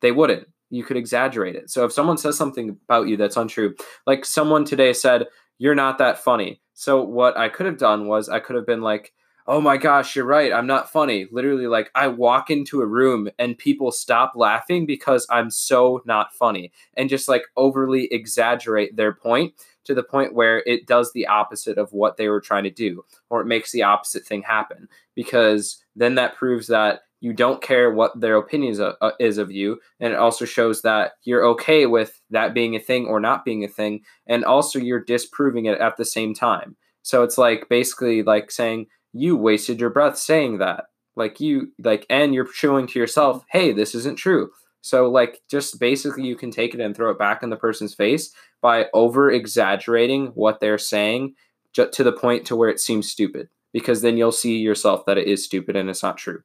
[0.01, 0.47] They wouldn't.
[0.69, 1.71] You could exaggerate it.
[1.71, 3.73] So if someone says something about you that's untrue,
[4.05, 5.25] like someone today said,
[5.57, 6.61] you're not that funny.
[6.73, 9.11] So what I could have done was I could have been like,
[9.47, 10.51] oh my gosh, you're right.
[10.51, 11.27] I'm not funny.
[11.31, 16.33] Literally, like I walk into a room and people stop laughing because I'm so not
[16.33, 19.53] funny and just like overly exaggerate their point
[19.85, 23.03] to the point where it does the opposite of what they were trying to do
[23.29, 27.91] or it makes the opposite thing happen because then that proves that you don't care
[27.91, 31.85] what their opinion is, uh, is of you and it also shows that you're okay
[31.85, 35.79] with that being a thing or not being a thing and also you're disproving it
[35.79, 38.85] at the same time so it's like basically like saying
[39.17, 40.85] you wasted your breath saying that.
[41.15, 43.57] Like you like and you're showing to yourself mm-hmm.
[43.57, 44.51] hey this isn't true.
[44.81, 47.93] So like just basically you can take it and throw it back in the person's
[47.93, 51.35] face by over exaggerating what they're saying
[51.73, 55.27] to the point to where it seems stupid because then you'll see yourself that it
[55.27, 56.43] is stupid and it's not true.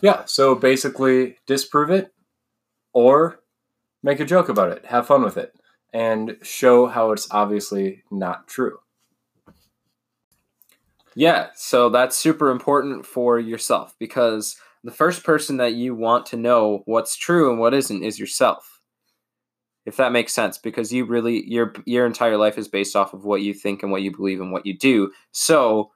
[0.00, 2.12] Yeah so basically disprove it
[2.92, 3.40] or
[4.02, 4.84] make a joke about it.
[4.86, 5.54] Have fun with it
[5.92, 8.78] and show how it's obviously not true
[11.20, 16.36] yeah, so that's super important for yourself because the first person that you want to
[16.36, 18.80] know what's true and what isn't is yourself.
[19.86, 23.24] If that makes sense because you really your your entire life is based off of
[23.24, 25.10] what you think and what you believe and what you do.
[25.32, 25.90] So,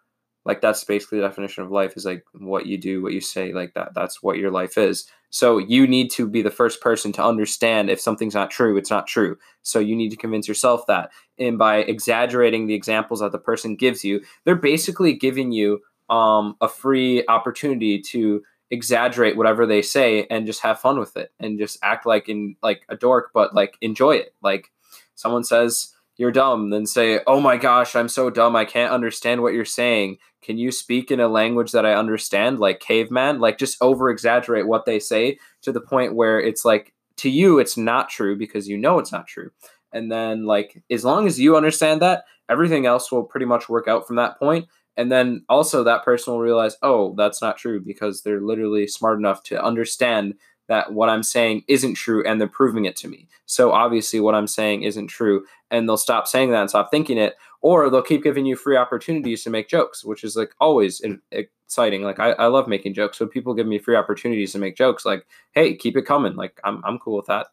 [0.45, 3.53] like that's basically the definition of life is like what you do, what you say,
[3.53, 5.07] like that that's what your life is.
[5.31, 8.91] So you need to be the first person to understand if something's not true, it's
[8.91, 9.37] not true.
[9.63, 11.11] So you need to convince yourself that.
[11.39, 16.57] And by exaggerating the examples that the person gives you, they're basically giving you um,
[16.61, 21.59] a free opportunity to exaggerate whatever they say and just have fun with it and
[21.59, 24.35] just act like in like a dork, but like enjoy it.
[24.43, 24.71] Like
[25.15, 28.55] someone says, you're dumb, then say, Oh my gosh, I'm so dumb.
[28.57, 30.19] I can't understand what you're saying.
[30.43, 33.41] Can you speak in a language that I understand, like caveman?
[33.41, 37.59] Like just over exaggerate what they say to the point where it's like, to you,
[37.59, 39.51] it's not true because you know it's not true.
[39.93, 43.87] And then, like, as long as you understand that, everything else will pretty much work
[43.87, 44.67] out from that point.
[44.97, 49.19] And then also, that person will realize, oh, that's not true because they're literally smart
[49.19, 50.35] enough to understand
[50.69, 53.29] that what I'm saying isn't true and they're proving it to me.
[53.47, 57.19] So obviously what I'm saying isn't true and they'll stop saying that and stop thinking
[57.19, 61.03] it or they'll keep giving you free opportunities to make jokes, which is like always
[61.31, 62.03] exciting.
[62.03, 63.19] Like I, I love making jokes.
[63.19, 66.61] So people give me free opportunities to make jokes like, "Hey, keep it coming." Like
[66.65, 67.47] I'm I'm cool with that.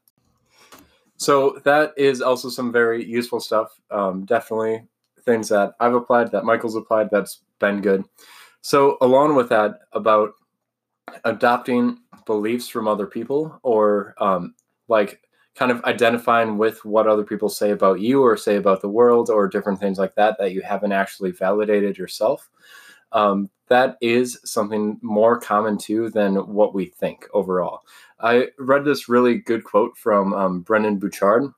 [1.18, 3.80] So that is also some very useful stuff.
[3.90, 4.84] Um, definitely
[5.24, 8.04] things that I've applied, that Michael's applied, that's been good.
[8.62, 10.34] So along with that, about
[11.24, 14.54] adopting beliefs from other people or um,
[14.88, 15.22] like
[15.56, 19.30] kind of identifying with what other people say about you or say about the world
[19.30, 22.50] or different things like that that you haven't actually validated yourself.
[23.12, 27.82] Um, that is something more common too than what we think overall.
[28.20, 31.52] I read this really good quote from um, Brendon Burchard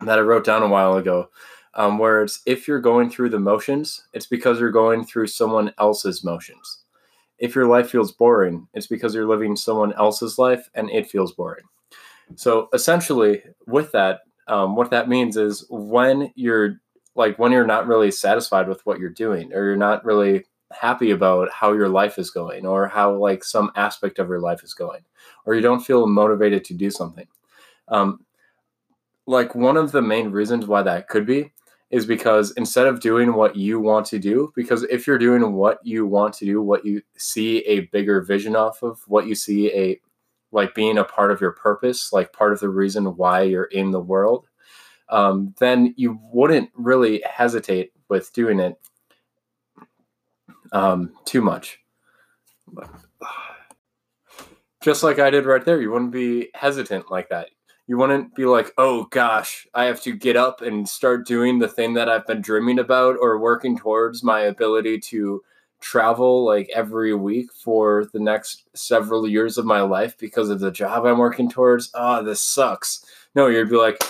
[0.00, 1.28] that I wrote down a while ago,
[1.74, 5.72] um, where it's if you're going through the motions, it's because you're going through someone
[5.78, 6.84] else's motions.
[7.38, 11.32] If your life feels boring, it's because you're living someone else's life and it feels
[11.32, 11.64] boring.
[12.36, 16.80] So essentially, with that, um, what that means is when you're
[17.14, 21.10] like when you're not really satisfied with what you're doing, or you're not really happy
[21.10, 24.74] about how your life is going, or how like some aspect of your life is
[24.74, 25.00] going,
[25.46, 27.26] or you don't feel motivated to do something.
[27.88, 28.24] Um,
[29.26, 31.52] like one of the main reasons why that could be
[31.90, 35.78] is because instead of doing what you want to do, because if you're doing what
[35.82, 39.72] you want to do, what you see a bigger vision off of, what you see
[39.72, 40.00] a
[40.50, 43.90] like being a part of your purpose, like part of the reason why you're in
[43.90, 44.48] the world,
[45.10, 48.78] um, then you wouldn't really hesitate with doing it
[50.72, 51.80] um, too much.
[54.80, 57.48] Just like I did right there, you wouldn't be hesitant like that.
[57.88, 61.68] You wouldn't be like, oh gosh, I have to get up and start doing the
[61.68, 65.42] thing that I've been dreaming about or working towards my ability to
[65.80, 70.70] travel like every week for the next several years of my life because of the
[70.70, 71.90] job I'm working towards.
[71.94, 73.06] Ah, oh, this sucks.
[73.34, 74.02] No, you'd be like,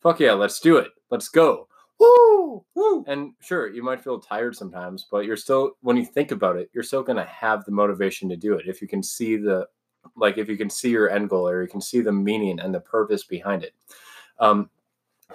[0.00, 0.92] fuck yeah, let's do it.
[1.10, 1.66] Let's go.
[1.98, 2.64] Woo!
[2.76, 3.04] Woo!
[3.08, 6.70] And sure, you might feel tired sometimes, but you're still, when you think about it,
[6.72, 8.66] you're still going to have the motivation to do it.
[8.68, 9.66] If you can see the,
[10.16, 12.74] like, if you can see your end goal or you can see the meaning and
[12.74, 13.74] the purpose behind it.
[14.38, 14.70] Um,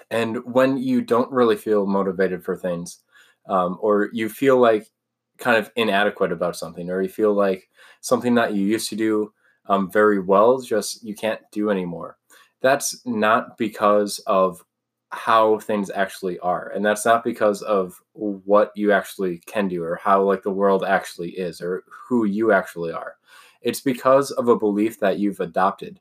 [0.09, 2.99] and when you don't really feel motivated for things,
[3.47, 4.89] um, or you feel like
[5.37, 7.69] kind of inadequate about something or you feel like
[8.01, 9.33] something that you used to do
[9.67, 12.17] um, very well just you can't do anymore
[12.61, 14.63] that's not because of
[15.09, 19.95] how things actually are and that's not because of what you actually can do or
[19.95, 23.15] how like the world actually is or who you actually are
[23.65, 25.99] it's because of a belief that you've adopted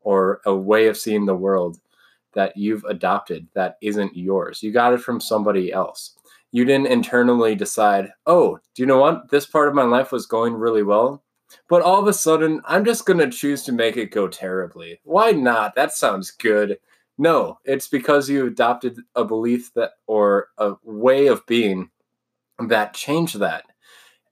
[0.00, 1.78] or a way of seeing the world
[2.32, 6.14] that you've adopted that isn't yours you got it from somebody else
[6.52, 9.30] you didn't internally decide, oh, do you know what?
[9.30, 11.22] This part of my life was going really well.
[11.68, 15.00] But all of a sudden, I'm just going to choose to make it go terribly.
[15.04, 15.74] Why not?
[15.74, 16.78] That sounds good.
[17.18, 21.90] No, it's because you adopted a belief that or a way of being
[22.68, 23.64] that changed that.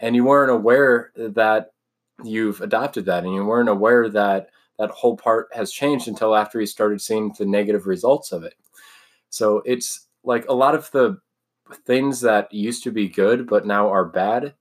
[0.01, 1.73] And you weren't aware that
[2.25, 6.61] you've adopted that and you weren't aware that that whole part has changed until after
[6.61, 8.55] you started seeing the negative results of it.
[9.31, 11.19] So it's like a lot of the
[11.85, 14.55] things that used to be good but now are bad,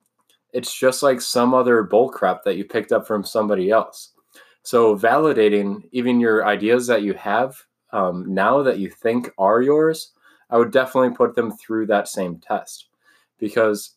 [0.53, 4.13] it's just like some other bullcrap that you picked up from somebody else.
[4.63, 7.55] So validating even your ideas that you have
[7.93, 10.11] um, now that you think are yours,
[10.49, 12.87] I would definitely put them through that same test
[13.39, 13.95] because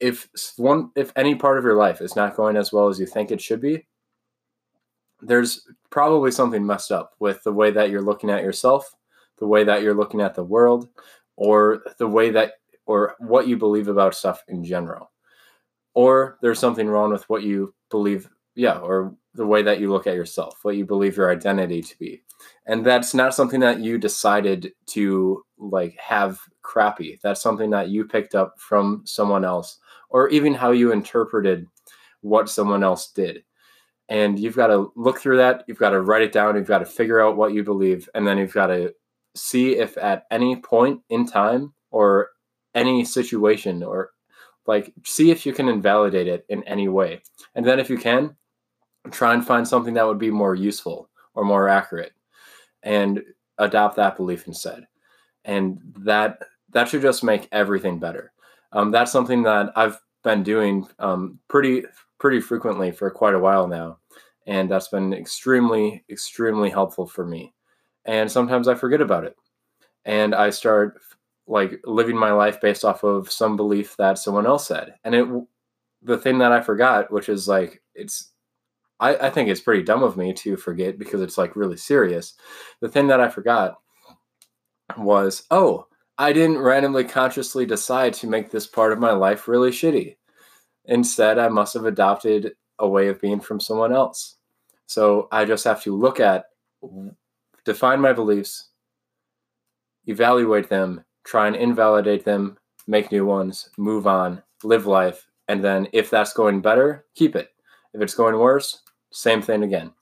[0.00, 3.06] if one if any part of your life is not going as well as you
[3.06, 3.86] think it should be
[5.22, 8.94] there's probably something messed up with the way that you're looking at yourself
[9.40, 10.88] the way that you're looking at the world
[11.36, 12.52] or the way that
[12.86, 15.10] or what you believe about stuff in general.
[15.94, 20.08] Or there's something wrong with what you believe yeah or the way that you look
[20.08, 22.22] at yourself what you believe your identity to be.
[22.66, 28.04] And that's not something that you decided to like have crappy that's something that you
[28.04, 31.66] picked up from someone else or even how you interpreted
[32.20, 33.42] what someone else did
[34.08, 36.78] and you've got to look through that you've got to write it down you've got
[36.78, 38.92] to figure out what you believe and then you've got to
[39.34, 42.30] see if at any point in time or
[42.74, 44.10] any situation or
[44.66, 47.22] like see if you can invalidate it in any way.
[47.54, 48.36] And then if you can,
[49.10, 52.12] try and find something that would be more useful or more accurate
[52.82, 53.22] and
[53.58, 54.86] adopt that belief instead.
[55.44, 56.38] And that
[56.72, 58.32] that should just make everything better.
[58.72, 61.84] Um, that's something that I've been doing um, pretty
[62.18, 63.98] pretty frequently for quite a while now,
[64.46, 67.54] and that's been extremely extremely helpful for me
[68.04, 69.36] and sometimes I forget about it.
[70.04, 71.00] And I start
[71.46, 74.94] like living my life based off of some belief that someone else said.
[75.04, 75.26] And it
[76.02, 78.32] the thing that I forgot, which is like it's
[79.00, 82.34] I, I think it's pretty dumb of me to forget because it's like really serious.
[82.80, 83.76] The thing that I forgot
[84.98, 85.86] was, oh,
[86.18, 90.16] I didn't randomly consciously decide to make this part of my life really shitty.
[90.84, 94.36] Instead, I must have adopted a way of being from someone else.
[94.86, 96.46] So I just have to look at,
[97.64, 98.70] define my beliefs,
[100.06, 105.88] evaluate them, try and invalidate them, make new ones, move on, live life, and then
[105.92, 107.50] if that's going better, keep it.
[107.94, 109.92] If it's going worse, same thing again.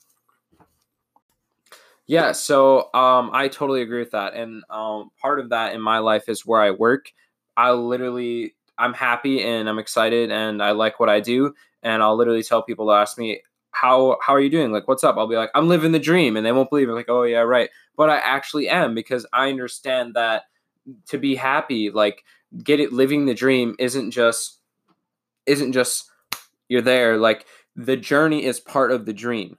[2.09, 5.99] Yeah, so um, I totally agree with that, and um, part of that in my
[5.99, 7.13] life is where I work.
[7.57, 12.17] I literally, I'm happy and I'm excited and I like what I do, and I'll
[12.17, 13.43] literally tell people to ask me
[13.73, 14.73] how how are you doing?
[14.73, 15.17] Like, what's up?
[15.19, 16.93] I'll be like, I'm living the dream, and they won't believe it.
[16.95, 17.69] Like, oh yeah, right.
[17.97, 20.45] But I actually am because I understand that
[21.09, 22.25] to be happy, like,
[22.65, 24.61] get it, living the dream isn't just
[25.47, 26.11] isn't just
[26.69, 27.19] you're there.
[27.19, 29.59] Like, the journey is part of the dream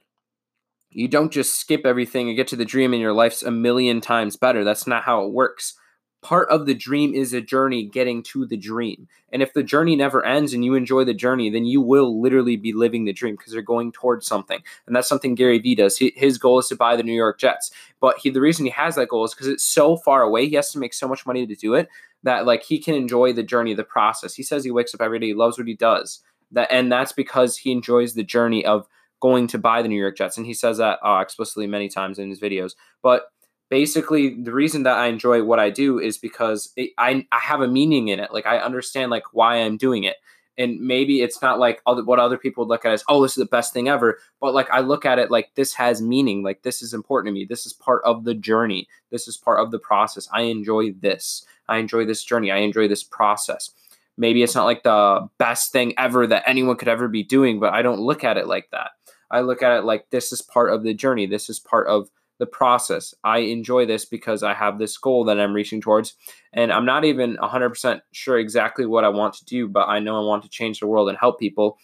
[0.90, 4.00] you don't just skip everything and get to the dream and your life's a million
[4.00, 4.64] times better.
[4.64, 5.74] That's not how it works.
[6.22, 9.08] Part of the dream is a journey getting to the dream.
[9.32, 12.56] And if the journey never ends and you enjoy the journey, then you will literally
[12.56, 14.60] be living the dream because you're going towards something.
[14.86, 15.96] And that's something Gary Vee does.
[15.96, 17.70] He, his goal is to buy the New York Jets.
[18.00, 20.46] But he, the reason he has that goal is because it's so far away.
[20.46, 21.88] He has to make so much money to do it
[22.22, 24.34] that like he can enjoy the journey, the process.
[24.34, 26.20] He says he wakes up every day, he loves what he does.
[26.52, 28.88] That and that's because he enjoys the journey of
[29.20, 30.36] going to buy the New York Jets.
[30.36, 32.72] And he says that uh, explicitly many times in his videos.
[33.02, 33.24] But
[33.68, 37.60] basically, the reason that I enjoy what I do is because it, I, I have
[37.60, 38.32] a meaning in it.
[38.32, 40.16] Like, I understand, like, why I'm doing it.
[40.58, 43.32] And maybe it's not like other, what other people would look at as, oh, this
[43.32, 44.18] is the best thing ever.
[44.40, 46.42] But like, I look at it like this has meaning.
[46.42, 47.46] Like, this is important to me.
[47.46, 48.86] This is part of the journey.
[49.10, 50.28] This is part of the process.
[50.34, 51.46] I enjoy this.
[51.68, 52.50] I enjoy this journey.
[52.50, 53.70] I enjoy this process
[54.16, 57.72] maybe it's not like the best thing ever that anyone could ever be doing, but
[57.72, 58.90] I don't look at it like that.
[59.30, 61.26] I look at it like this is part of the journey.
[61.26, 63.14] This is part of the process.
[63.22, 66.14] I enjoy this because I have this goal that I'm reaching towards.
[66.52, 70.16] And I'm not even 100% sure exactly what I want to do, but I know
[70.16, 71.78] I want to change the world and help people.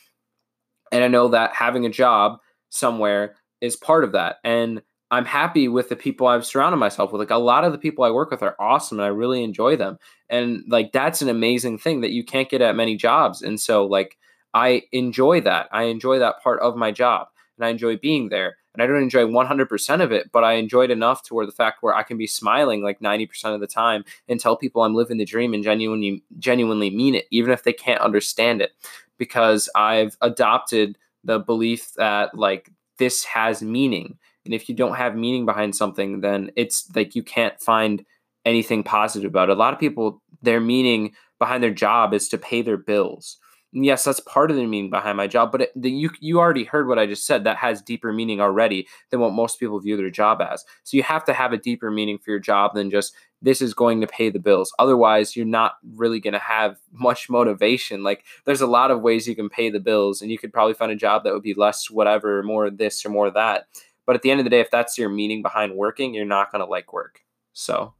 [0.90, 2.38] And I know that having a job
[2.70, 4.36] somewhere is part of that.
[4.44, 7.20] And I'm happy with the people I've surrounded myself with.
[7.20, 9.76] Like a lot of the people I work with are awesome and I really enjoy
[9.76, 9.98] them.
[10.28, 13.42] And like that's an amazing thing that you can't get at many jobs.
[13.42, 14.16] And so like
[14.52, 15.68] I enjoy that.
[15.70, 18.56] I enjoy that part of my job and I enjoy being there.
[18.74, 21.82] And I don't enjoy 100% of it, but I enjoyed enough to where the fact
[21.82, 25.16] where I can be smiling like 90% of the time and tell people I'm living
[25.16, 28.72] the dream and genuinely genuinely mean it, even if they can't understand it,
[29.16, 34.18] because I've adopted the belief that like this has meaning.
[34.46, 38.04] And if you don't have meaning behind something, then it's like you can't find
[38.44, 39.56] anything positive about it.
[39.56, 43.38] A lot of people, their meaning behind their job is to pay their bills
[43.84, 46.64] yes, that's part of the meaning behind my job, but it, the, you you already
[46.64, 47.44] heard what I just said.
[47.44, 50.64] That has deeper meaning already than what most people view their job as.
[50.84, 53.74] So you have to have a deeper meaning for your job than just this is
[53.74, 54.72] going to pay the bills.
[54.78, 58.02] Otherwise, you're not really going to have much motivation.
[58.02, 60.74] Like there's a lot of ways you can pay the bills, and you could probably
[60.74, 63.66] find a job that would be less whatever, more this or more that.
[64.06, 66.50] But at the end of the day, if that's your meaning behind working, you're not
[66.50, 67.20] going to like work.
[67.52, 67.94] So.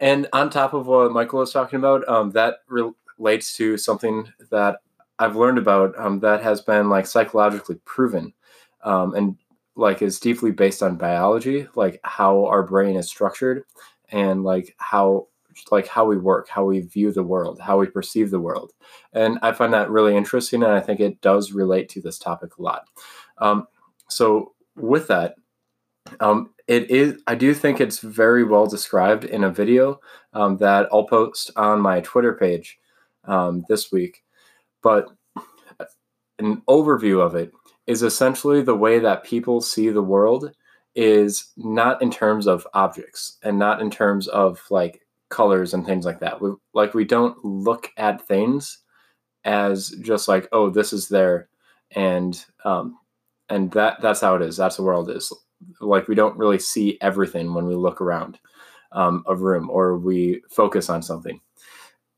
[0.00, 4.78] And on top of what Michael was talking about, um, that relates to something that
[5.18, 8.32] I've learned about um, that has been like psychologically proven
[8.84, 9.36] um, and
[9.74, 13.64] like is deeply based on biology, like how our brain is structured
[14.10, 15.26] and like how
[15.72, 18.72] like how we work, how we view the world, how we perceive the world.
[19.12, 22.58] And I find that really interesting and I think it does relate to this topic
[22.58, 22.84] a lot.
[24.08, 25.34] So with that,
[26.20, 30.00] um, it is i do think it's very well described in a video
[30.32, 32.78] um, that i'll post on my twitter page
[33.28, 34.24] um, this week.
[34.82, 35.08] But
[36.38, 37.52] an overview of it
[37.86, 40.52] is essentially the way that people see the world
[40.94, 46.04] is not in terms of objects and not in terms of like colors and things
[46.04, 46.40] like that.
[46.40, 48.78] We, like we don't look at things
[49.44, 51.48] as just like oh this is there
[51.92, 52.98] and um,
[53.50, 54.56] and that that's how it is.
[54.56, 55.32] That's the world is.
[55.80, 58.38] Like we don't really see everything when we look around
[58.92, 61.40] um, a room or we focus on something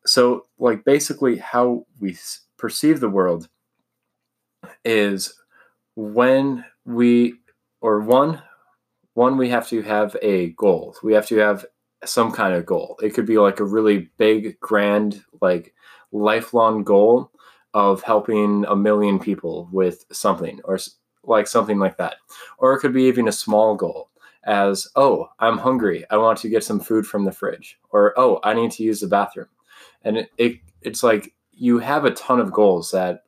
[0.07, 2.17] so like basically how we
[2.57, 3.49] perceive the world
[4.85, 5.33] is
[5.97, 7.35] when we
[7.81, 8.43] or one
[9.15, 11.67] one we have to have a goal we have to have
[12.05, 15.75] some kind of goal it could be like a really big grand like
[16.13, 17.31] lifelong goal
[17.75, 20.79] of helping a million people with something or
[21.25, 22.17] like something like that
[22.59, 24.09] or it could be even a small goal
[24.45, 28.41] as oh i'm hungry i want to get some food from the fridge or oh
[28.43, 29.49] i need to use the bathroom
[30.03, 33.25] and it, it it's like you have a ton of goals that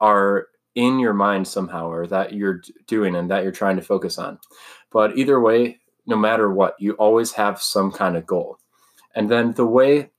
[0.00, 4.18] are in your mind somehow or that you're doing and that you're trying to focus
[4.18, 4.38] on.
[4.90, 8.58] But either way, no matter what, you always have some kind of goal.
[9.14, 10.10] And then the way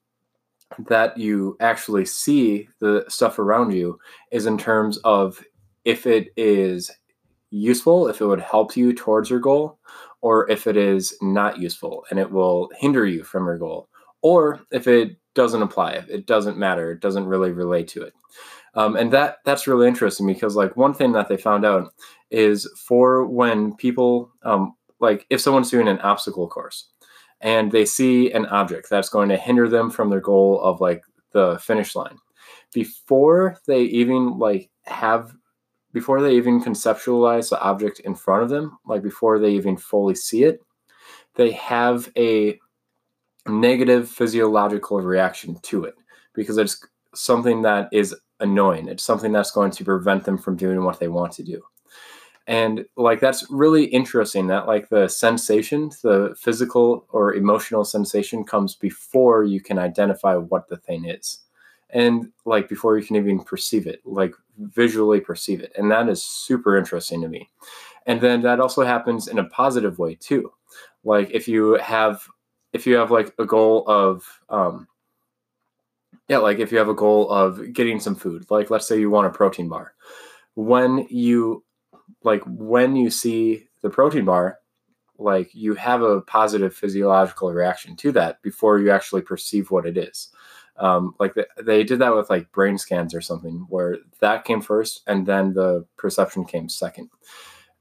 [0.87, 3.99] that you actually see the stuff around you
[4.31, 5.41] is in terms of
[5.87, 6.91] if it is
[7.49, 9.79] useful, if it would help you towards your goal,
[10.19, 13.87] or if it is not useful and it will hinder you from your goal,
[14.21, 18.13] or if it doesn't apply, it doesn't matter, it doesn't really relate to it.
[18.75, 21.93] Um, and that that's really interesting because like one thing that they found out
[22.31, 26.89] is for when people um, like if someone's doing an obstacle course
[27.39, 31.03] and they see an object that's going to hinder them from their goal of like
[31.31, 32.17] the finish line
[32.73, 35.33] before they even like have
[35.93, 40.15] before they even conceptualize the object in front of them like before they even fully
[40.15, 40.61] see it
[41.35, 42.59] they have a
[43.47, 45.95] negative physiological reaction to it
[46.33, 48.87] because it's something that is annoying.
[48.87, 51.61] It's something that's going to prevent them from doing what they want to do.
[52.45, 58.73] And like that's really interesting that like the sensation the physical or emotional sensation comes
[58.75, 61.39] before you can identify what the thing is
[61.91, 66.23] and like before you can even perceive it like visually perceive it and that is
[66.23, 67.49] super interesting to me.
[68.05, 70.51] And then that also happens in a positive way too.
[71.03, 72.27] Like if you have
[72.73, 74.87] if you have like a goal of um
[76.27, 79.09] yeah like if you have a goal of getting some food like let's say you
[79.09, 79.93] want a protein bar.
[80.55, 81.63] When you
[82.23, 84.59] like when you see the protein bar,
[85.17, 89.97] like you have a positive physiological reaction to that before you actually perceive what it
[89.97, 90.29] is.
[90.77, 94.61] Um, like the, they did that with like brain scans or something where that came
[94.61, 97.09] first and then the perception came second.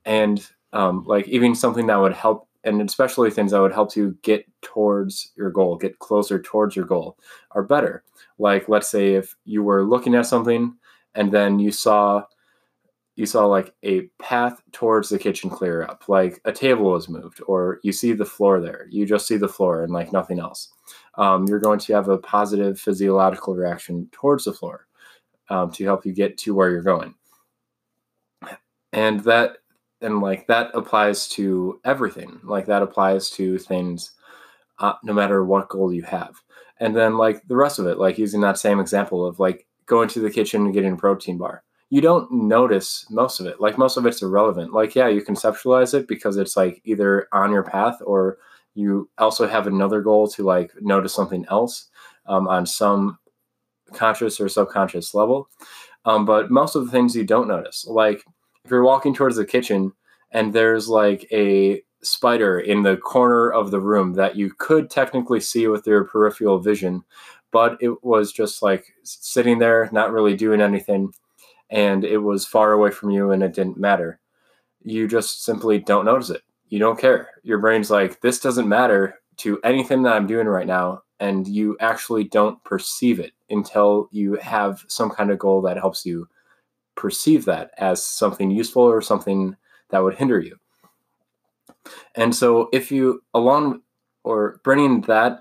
[0.04, 4.16] And um, like even something that would help, and especially things that would help you
[4.22, 7.18] get towards your goal, get closer towards your goal,
[7.52, 8.02] are better.
[8.38, 10.74] Like let's say if you were looking at something
[11.14, 12.24] and then you saw
[13.16, 17.40] you saw like a path towards the kitchen clear up, like a table was moved,
[17.46, 18.86] or you see the floor there.
[18.90, 20.68] You just see the floor and like nothing else.
[21.16, 24.86] Um, you're going to have a positive physiological reaction towards the floor
[25.48, 27.14] um, to help you get to where you're going.
[28.92, 29.58] And that
[30.00, 32.38] and like that applies to everything.
[32.44, 34.12] Like that applies to things,
[34.78, 36.36] uh, no matter what goal you have.
[36.80, 40.08] And then like the rest of it, like using that same example of like going
[40.10, 43.60] to the kitchen and getting a protein bar you don't notice most of it.
[43.60, 44.72] Like most of it's irrelevant.
[44.72, 48.38] Like, yeah, you conceptualize it because it's like either on your path or
[48.76, 51.88] you also have another goal to like notice something else
[52.26, 53.18] um, on some
[53.92, 55.48] conscious or subconscious level.
[56.04, 58.22] Um, but most of the things you don't notice, like
[58.64, 59.92] if you're walking towards the kitchen
[60.30, 65.40] and there's like a spider in the corner of the room that you could technically
[65.40, 67.02] see with your peripheral vision,
[67.50, 71.12] but it was just like sitting there, not really doing anything
[71.70, 74.20] and it was far away from you and it didn't matter.
[74.82, 76.42] You just simply don't notice it.
[76.68, 77.30] You don't care.
[77.42, 81.02] Your brain's like, this doesn't matter to anything that I'm doing right now.
[81.20, 86.04] And you actually don't perceive it until you have some kind of goal that helps
[86.04, 86.28] you
[86.94, 89.56] perceive that as something useful or something
[89.90, 90.56] that would hinder you.
[92.16, 93.82] And so, if you, along
[94.24, 95.40] or bringing that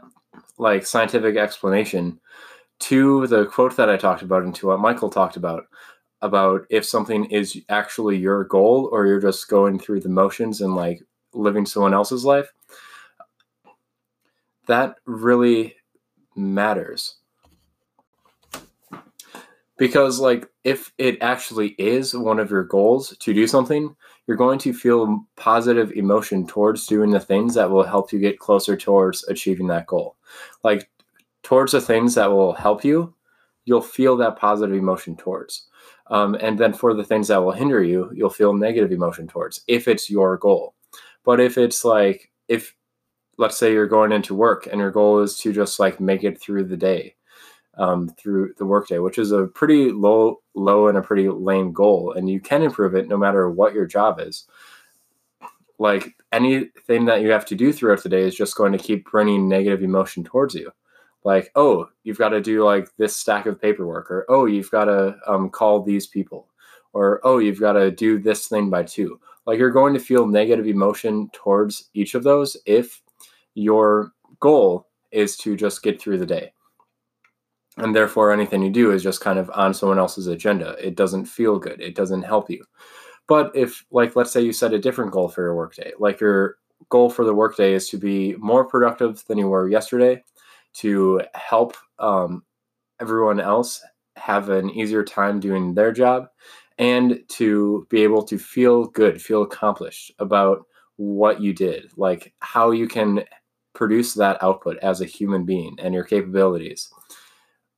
[0.57, 2.19] like scientific explanation
[2.80, 5.65] to the quote that I talked about and to what Michael talked about,
[6.21, 10.76] about if something is actually your goal or you're just going through the motions and
[10.76, 11.01] like
[11.36, 12.51] living someone else's life
[14.67, 15.75] that really
[16.36, 17.15] matters.
[19.77, 23.95] Because like if it actually is one of your goals to do something
[24.27, 28.39] you're going to feel positive emotion towards doing the things that will help you get
[28.39, 30.15] closer towards achieving that goal.
[30.63, 30.89] Like
[31.43, 33.13] towards the things that will help you
[33.65, 35.67] you'll feel that positive emotion towards.
[36.07, 39.61] Um, and then for the things that will hinder you, you'll feel negative emotion towards
[39.67, 40.75] if it's your goal.
[41.26, 42.76] But if it's like, if
[43.38, 46.39] let's say you're going into work and your goal is to just like make it
[46.39, 47.15] through the day,
[47.78, 52.13] um, through the workday, which is a pretty low, low and a pretty lame goal,
[52.13, 54.47] and you can improve it no matter what your job is.
[55.78, 59.09] Like anything that you have to do throughout the day is just going to keep
[59.11, 60.71] bringing negative emotion towards you
[61.26, 64.86] like oh you've got to do like this stack of paperwork or oh you've got
[64.86, 66.47] to um, call these people
[66.93, 70.28] or oh you've got to do this thing by two like you're going to feel
[70.28, 73.02] negative emotion towards each of those if
[73.54, 76.52] your goal is to just get through the day.
[77.78, 80.76] And therefore anything you do is just kind of on someone else's agenda.
[80.82, 81.82] It doesn't feel good.
[81.82, 82.64] It doesn't help you.
[83.28, 86.58] But if like let's say you set a different goal for your workday like your
[86.89, 90.24] goal for the workday is to be more productive than you were yesterday
[90.74, 92.43] to help um,
[93.00, 93.82] everyone else
[94.18, 96.28] have an easier time doing their job
[96.78, 100.65] and to be able to feel good, feel accomplished about
[100.97, 103.23] what you did, like how you can
[103.73, 106.89] produce that output as a human being and your capabilities,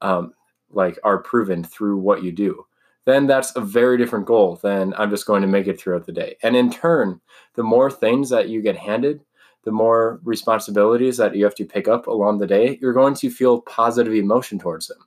[0.01, 0.33] um,
[0.69, 2.65] like are proven through what you do.
[3.05, 6.11] Then that's a very different goal than I'm just going to make it throughout the
[6.11, 6.35] day.
[6.43, 7.21] And in turn,
[7.55, 9.23] the more things that you get handed,
[9.63, 13.29] the more responsibilities that you have to pick up along the day, you're going to
[13.29, 14.99] feel positive emotion towards them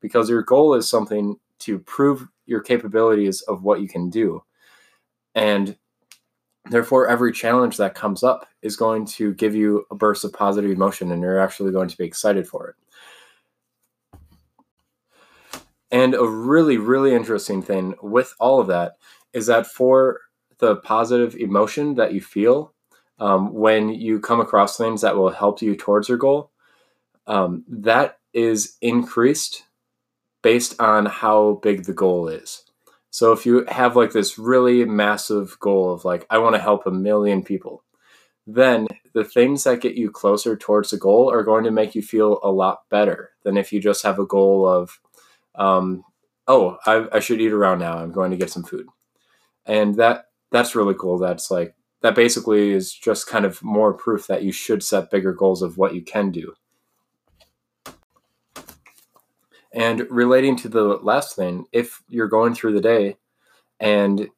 [0.00, 4.42] because your goal is something to prove your capabilities of what you can do.
[5.34, 5.76] And
[6.70, 10.70] therefore, every challenge that comes up is going to give you a burst of positive
[10.70, 12.76] emotion and you're actually going to be excited for it.
[15.90, 18.96] And a really, really interesting thing with all of that
[19.32, 20.20] is that for
[20.58, 22.72] the positive emotion that you feel
[23.18, 26.50] um, when you come across things that will help you towards your goal,
[27.26, 29.65] um, that is increased
[30.46, 32.62] based on how big the goal is.
[33.10, 36.86] So if you have like this really massive goal of like, I want to help
[36.86, 37.82] a million people,
[38.46, 42.00] then the things that get you closer towards the goal are going to make you
[42.00, 45.00] feel a lot better than if you just have a goal of,
[45.56, 46.04] um,
[46.46, 47.98] oh, I, I should eat around now.
[47.98, 48.86] I'm going to get some food.
[49.64, 51.18] And that that's really cool.
[51.18, 55.32] That's like that basically is just kind of more proof that you should set bigger
[55.32, 56.54] goals of what you can do.
[59.76, 63.18] And relating to the last thing, if you're going through the day
[63.78, 64.28] and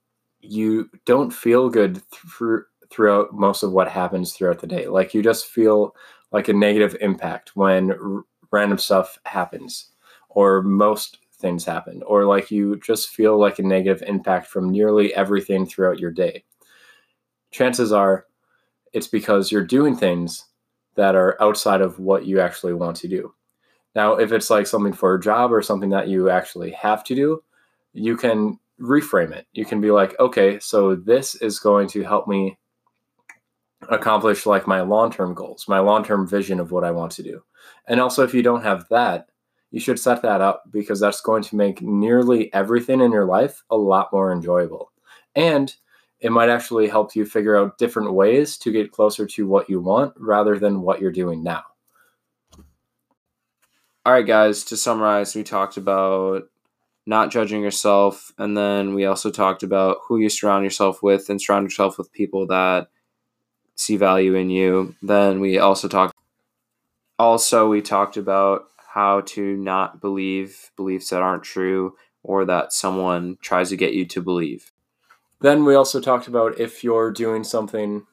[0.40, 5.22] you don't feel good through, throughout most of what happens throughout the day, like you
[5.22, 5.94] just feel
[6.32, 9.92] like a negative impact when r- random stuff happens,
[10.28, 15.14] or most things happen, or like you just feel like a negative impact from nearly
[15.14, 16.42] everything throughout your day.
[17.52, 18.26] Chances are
[18.92, 20.46] it's because you're doing things
[20.96, 23.32] that are outside of what you actually want to do.
[23.94, 27.14] Now, if it's like something for a job or something that you actually have to
[27.14, 27.42] do,
[27.92, 29.46] you can reframe it.
[29.52, 32.58] You can be like, okay, so this is going to help me
[33.88, 37.42] accomplish like my long-term goals, my long-term vision of what I want to do.
[37.86, 39.28] And also if you don't have that,
[39.70, 43.62] you should set that up because that's going to make nearly everything in your life
[43.70, 44.92] a lot more enjoyable.
[45.34, 45.74] And
[46.20, 49.80] it might actually help you figure out different ways to get closer to what you
[49.80, 51.62] want rather than what you're doing now.
[54.08, 56.44] All right, guys, to summarize, we talked about
[57.04, 61.38] not judging yourself, and then we also talked about who you surround yourself with and
[61.38, 62.88] surround yourself with people that
[63.74, 64.94] see value in you.
[65.02, 66.14] Then we also talked
[67.18, 73.36] also we talked about how to not believe beliefs that aren't true or that someone
[73.42, 74.72] tries to get you to believe.
[75.42, 78.06] Then we also talked about if you're doing something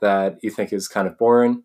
[0.00, 1.62] that you think is kind of boring,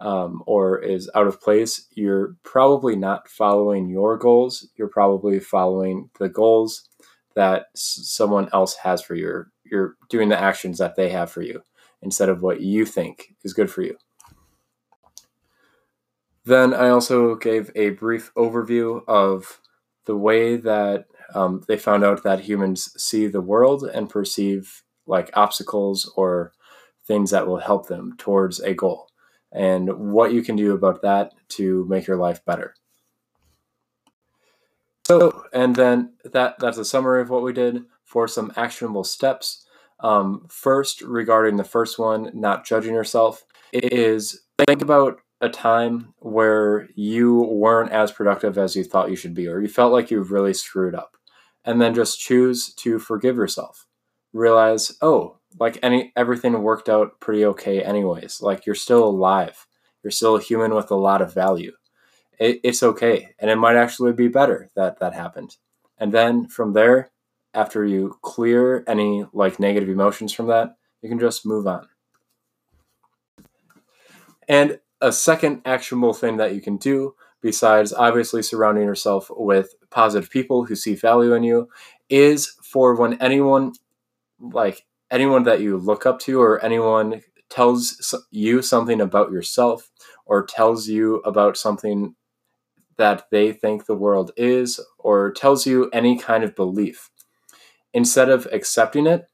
[0.00, 4.68] um, or is out of place, you're probably not following your goals.
[4.76, 6.88] You're probably following the goals
[7.34, 9.44] that s- someone else has for you.
[9.64, 11.62] You're, doing the actions that they have for you
[12.00, 13.96] instead of what you think is good for you.
[16.44, 19.60] Then I also gave a brief overview of
[20.06, 25.30] the way that um, they found out that humans see the world and perceive like
[25.34, 26.52] obstacles or
[27.06, 29.08] things that will help them towards a goal
[29.52, 32.74] and what you can do about that to make your life better.
[35.06, 39.64] So, and then that that's a summary of what we did for some actionable steps.
[40.00, 46.88] Um, first, regarding the first one, not judging yourself, is think about a time where
[46.94, 50.30] you weren't as productive as you thought you should be, or you felt like you've
[50.30, 51.16] really screwed up,
[51.64, 53.86] and then just choose to forgive yourself.
[54.32, 58.40] Realize, oh, like any everything worked out pretty okay anyways.
[58.40, 59.66] Like you're still alive.
[60.02, 61.72] You're still a human with a lot of value.
[62.38, 65.56] It, it's okay and it might actually be better that that happened.
[65.98, 67.10] And then from there
[67.54, 71.88] after you clear any like negative emotions from that you can just move on.
[74.48, 80.30] And a second actionable thing that you can do besides obviously surrounding yourself with positive
[80.30, 81.68] people who see value in you
[82.08, 83.72] is for when anyone
[84.40, 89.90] like anyone that you look up to or anyone tells you something about yourself
[90.26, 92.14] or tells you about something
[92.96, 97.10] that they think the world is or tells you any kind of belief.
[97.94, 99.26] Instead of accepting it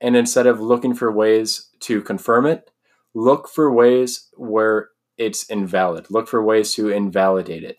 [0.00, 2.70] and instead of looking for ways to confirm it
[3.14, 6.06] look for ways where it's invalid.
[6.10, 7.78] Look for ways to invalidate it.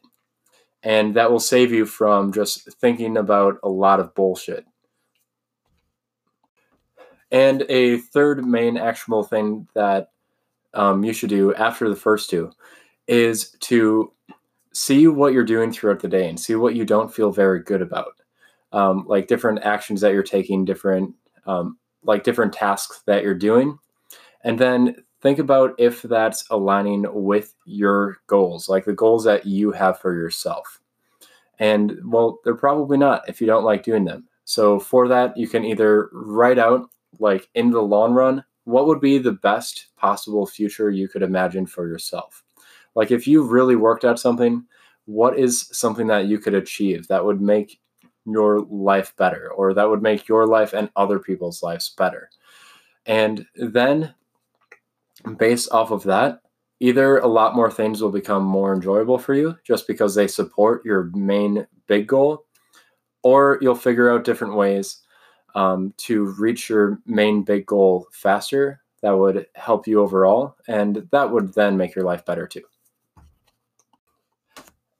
[0.83, 4.65] And that will save you from just thinking about a lot of bullshit
[7.31, 10.11] and a third main actionable thing that
[10.73, 12.51] um, you should do after the first two
[13.07, 14.11] is to
[14.73, 17.81] see what you're doing throughout the day and see what you don't feel very good
[17.81, 18.13] about.
[18.71, 21.15] um, like different actions that you're taking, different
[21.45, 23.77] um, like different tasks that you're doing,
[24.43, 29.71] and then think about if that's aligning with your goals, like the goals that you
[29.71, 30.79] have for yourself.
[31.59, 34.27] And well, they're probably not if you don't like doing them.
[34.45, 36.89] So for that, you can either write out
[37.19, 41.65] like in the long run, what would be the best possible future you could imagine
[41.65, 42.43] for yourself?
[42.95, 44.65] Like if you really worked at something,
[45.05, 47.79] what is something that you could achieve that would make
[48.25, 52.29] your life better or that would make your life and other people's lives better?
[53.05, 54.13] And then
[55.37, 56.41] based off of that,
[56.79, 60.85] either a lot more things will become more enjoyable for you just because they support
[60.85, 62.45] your main big goal,
[63.23, 65.01] or you'll figure out different ways
[65.55, 71.31] um, to reach your main big goal faster that would help you overall, and that
[71.31, 72.63] would then make your life better too.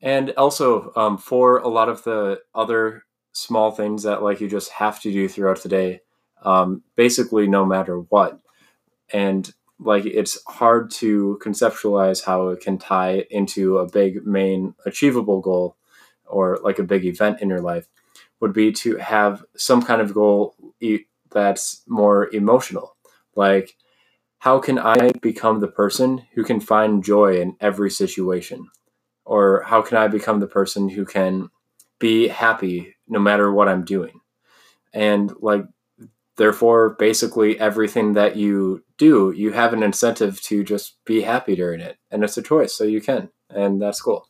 [0.01, 4.71] And also, um, for a lot of the other small things that like you just
[4.71, 6.01] have to do throughout the day,
[6.43, 8.39] um, basically no matter what.
[9.11, 15.41] And like it's hard to conceptualize how it can tie into a big main achievable
[15.41, 15.75] goal
[16.25, 17.87] or like a big event in your life
[18.39, 20.55] would be to have some kind of goal
[21.31, 22.95] that's more emotional
[23.35, 23.75] like
[24.39, 28.67] how can i become the person who can find joy in every situation
[29.25, 31.49] or how can i become the person who can
[31.99, 34.19] be happy no matter what i'm doing
[34.93, 35.65] and like
[36.39, 41.81] Therefore, basically everything that you do, you have an incentive to just be happy during
[41.81, 41.97] it.
[42.09, 43.27] And it's a choice, so you can.
[43.49, 44.28] And that's cool.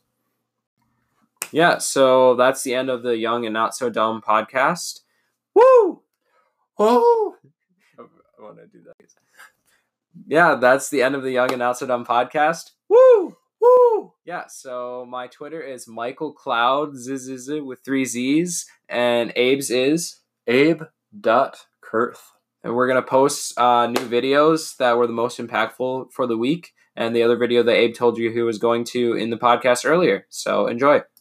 [1.52, 5.00] Yeah, so that's the end of the Young and Not So Dumb podcast.
[5.54, 6.02] Woo!
[6.78, 7.34] Woo!
[7.98, 8.94] I want to do that.
[10.26, 12.70] Yeah, that's the end of the Young and Not So Dumb podcast.
[12.88, 13.36] Woo!
[13.60, 14.12] Woo!
[14.24, 20.82] Yeah, so my Twitter is Michael Cloud with three Z's, and Abe's is Abe
[21.18, 22.22] dot Kurth.
[22.62, 26.36] And we're going to post uh, new videos that were the most impactful for the
[26.36, 29.38] week and the other video that Abe told you he was going to in the
[29.38, 30.26] podcast earlier.
[30.28, 31.00] So enjoy.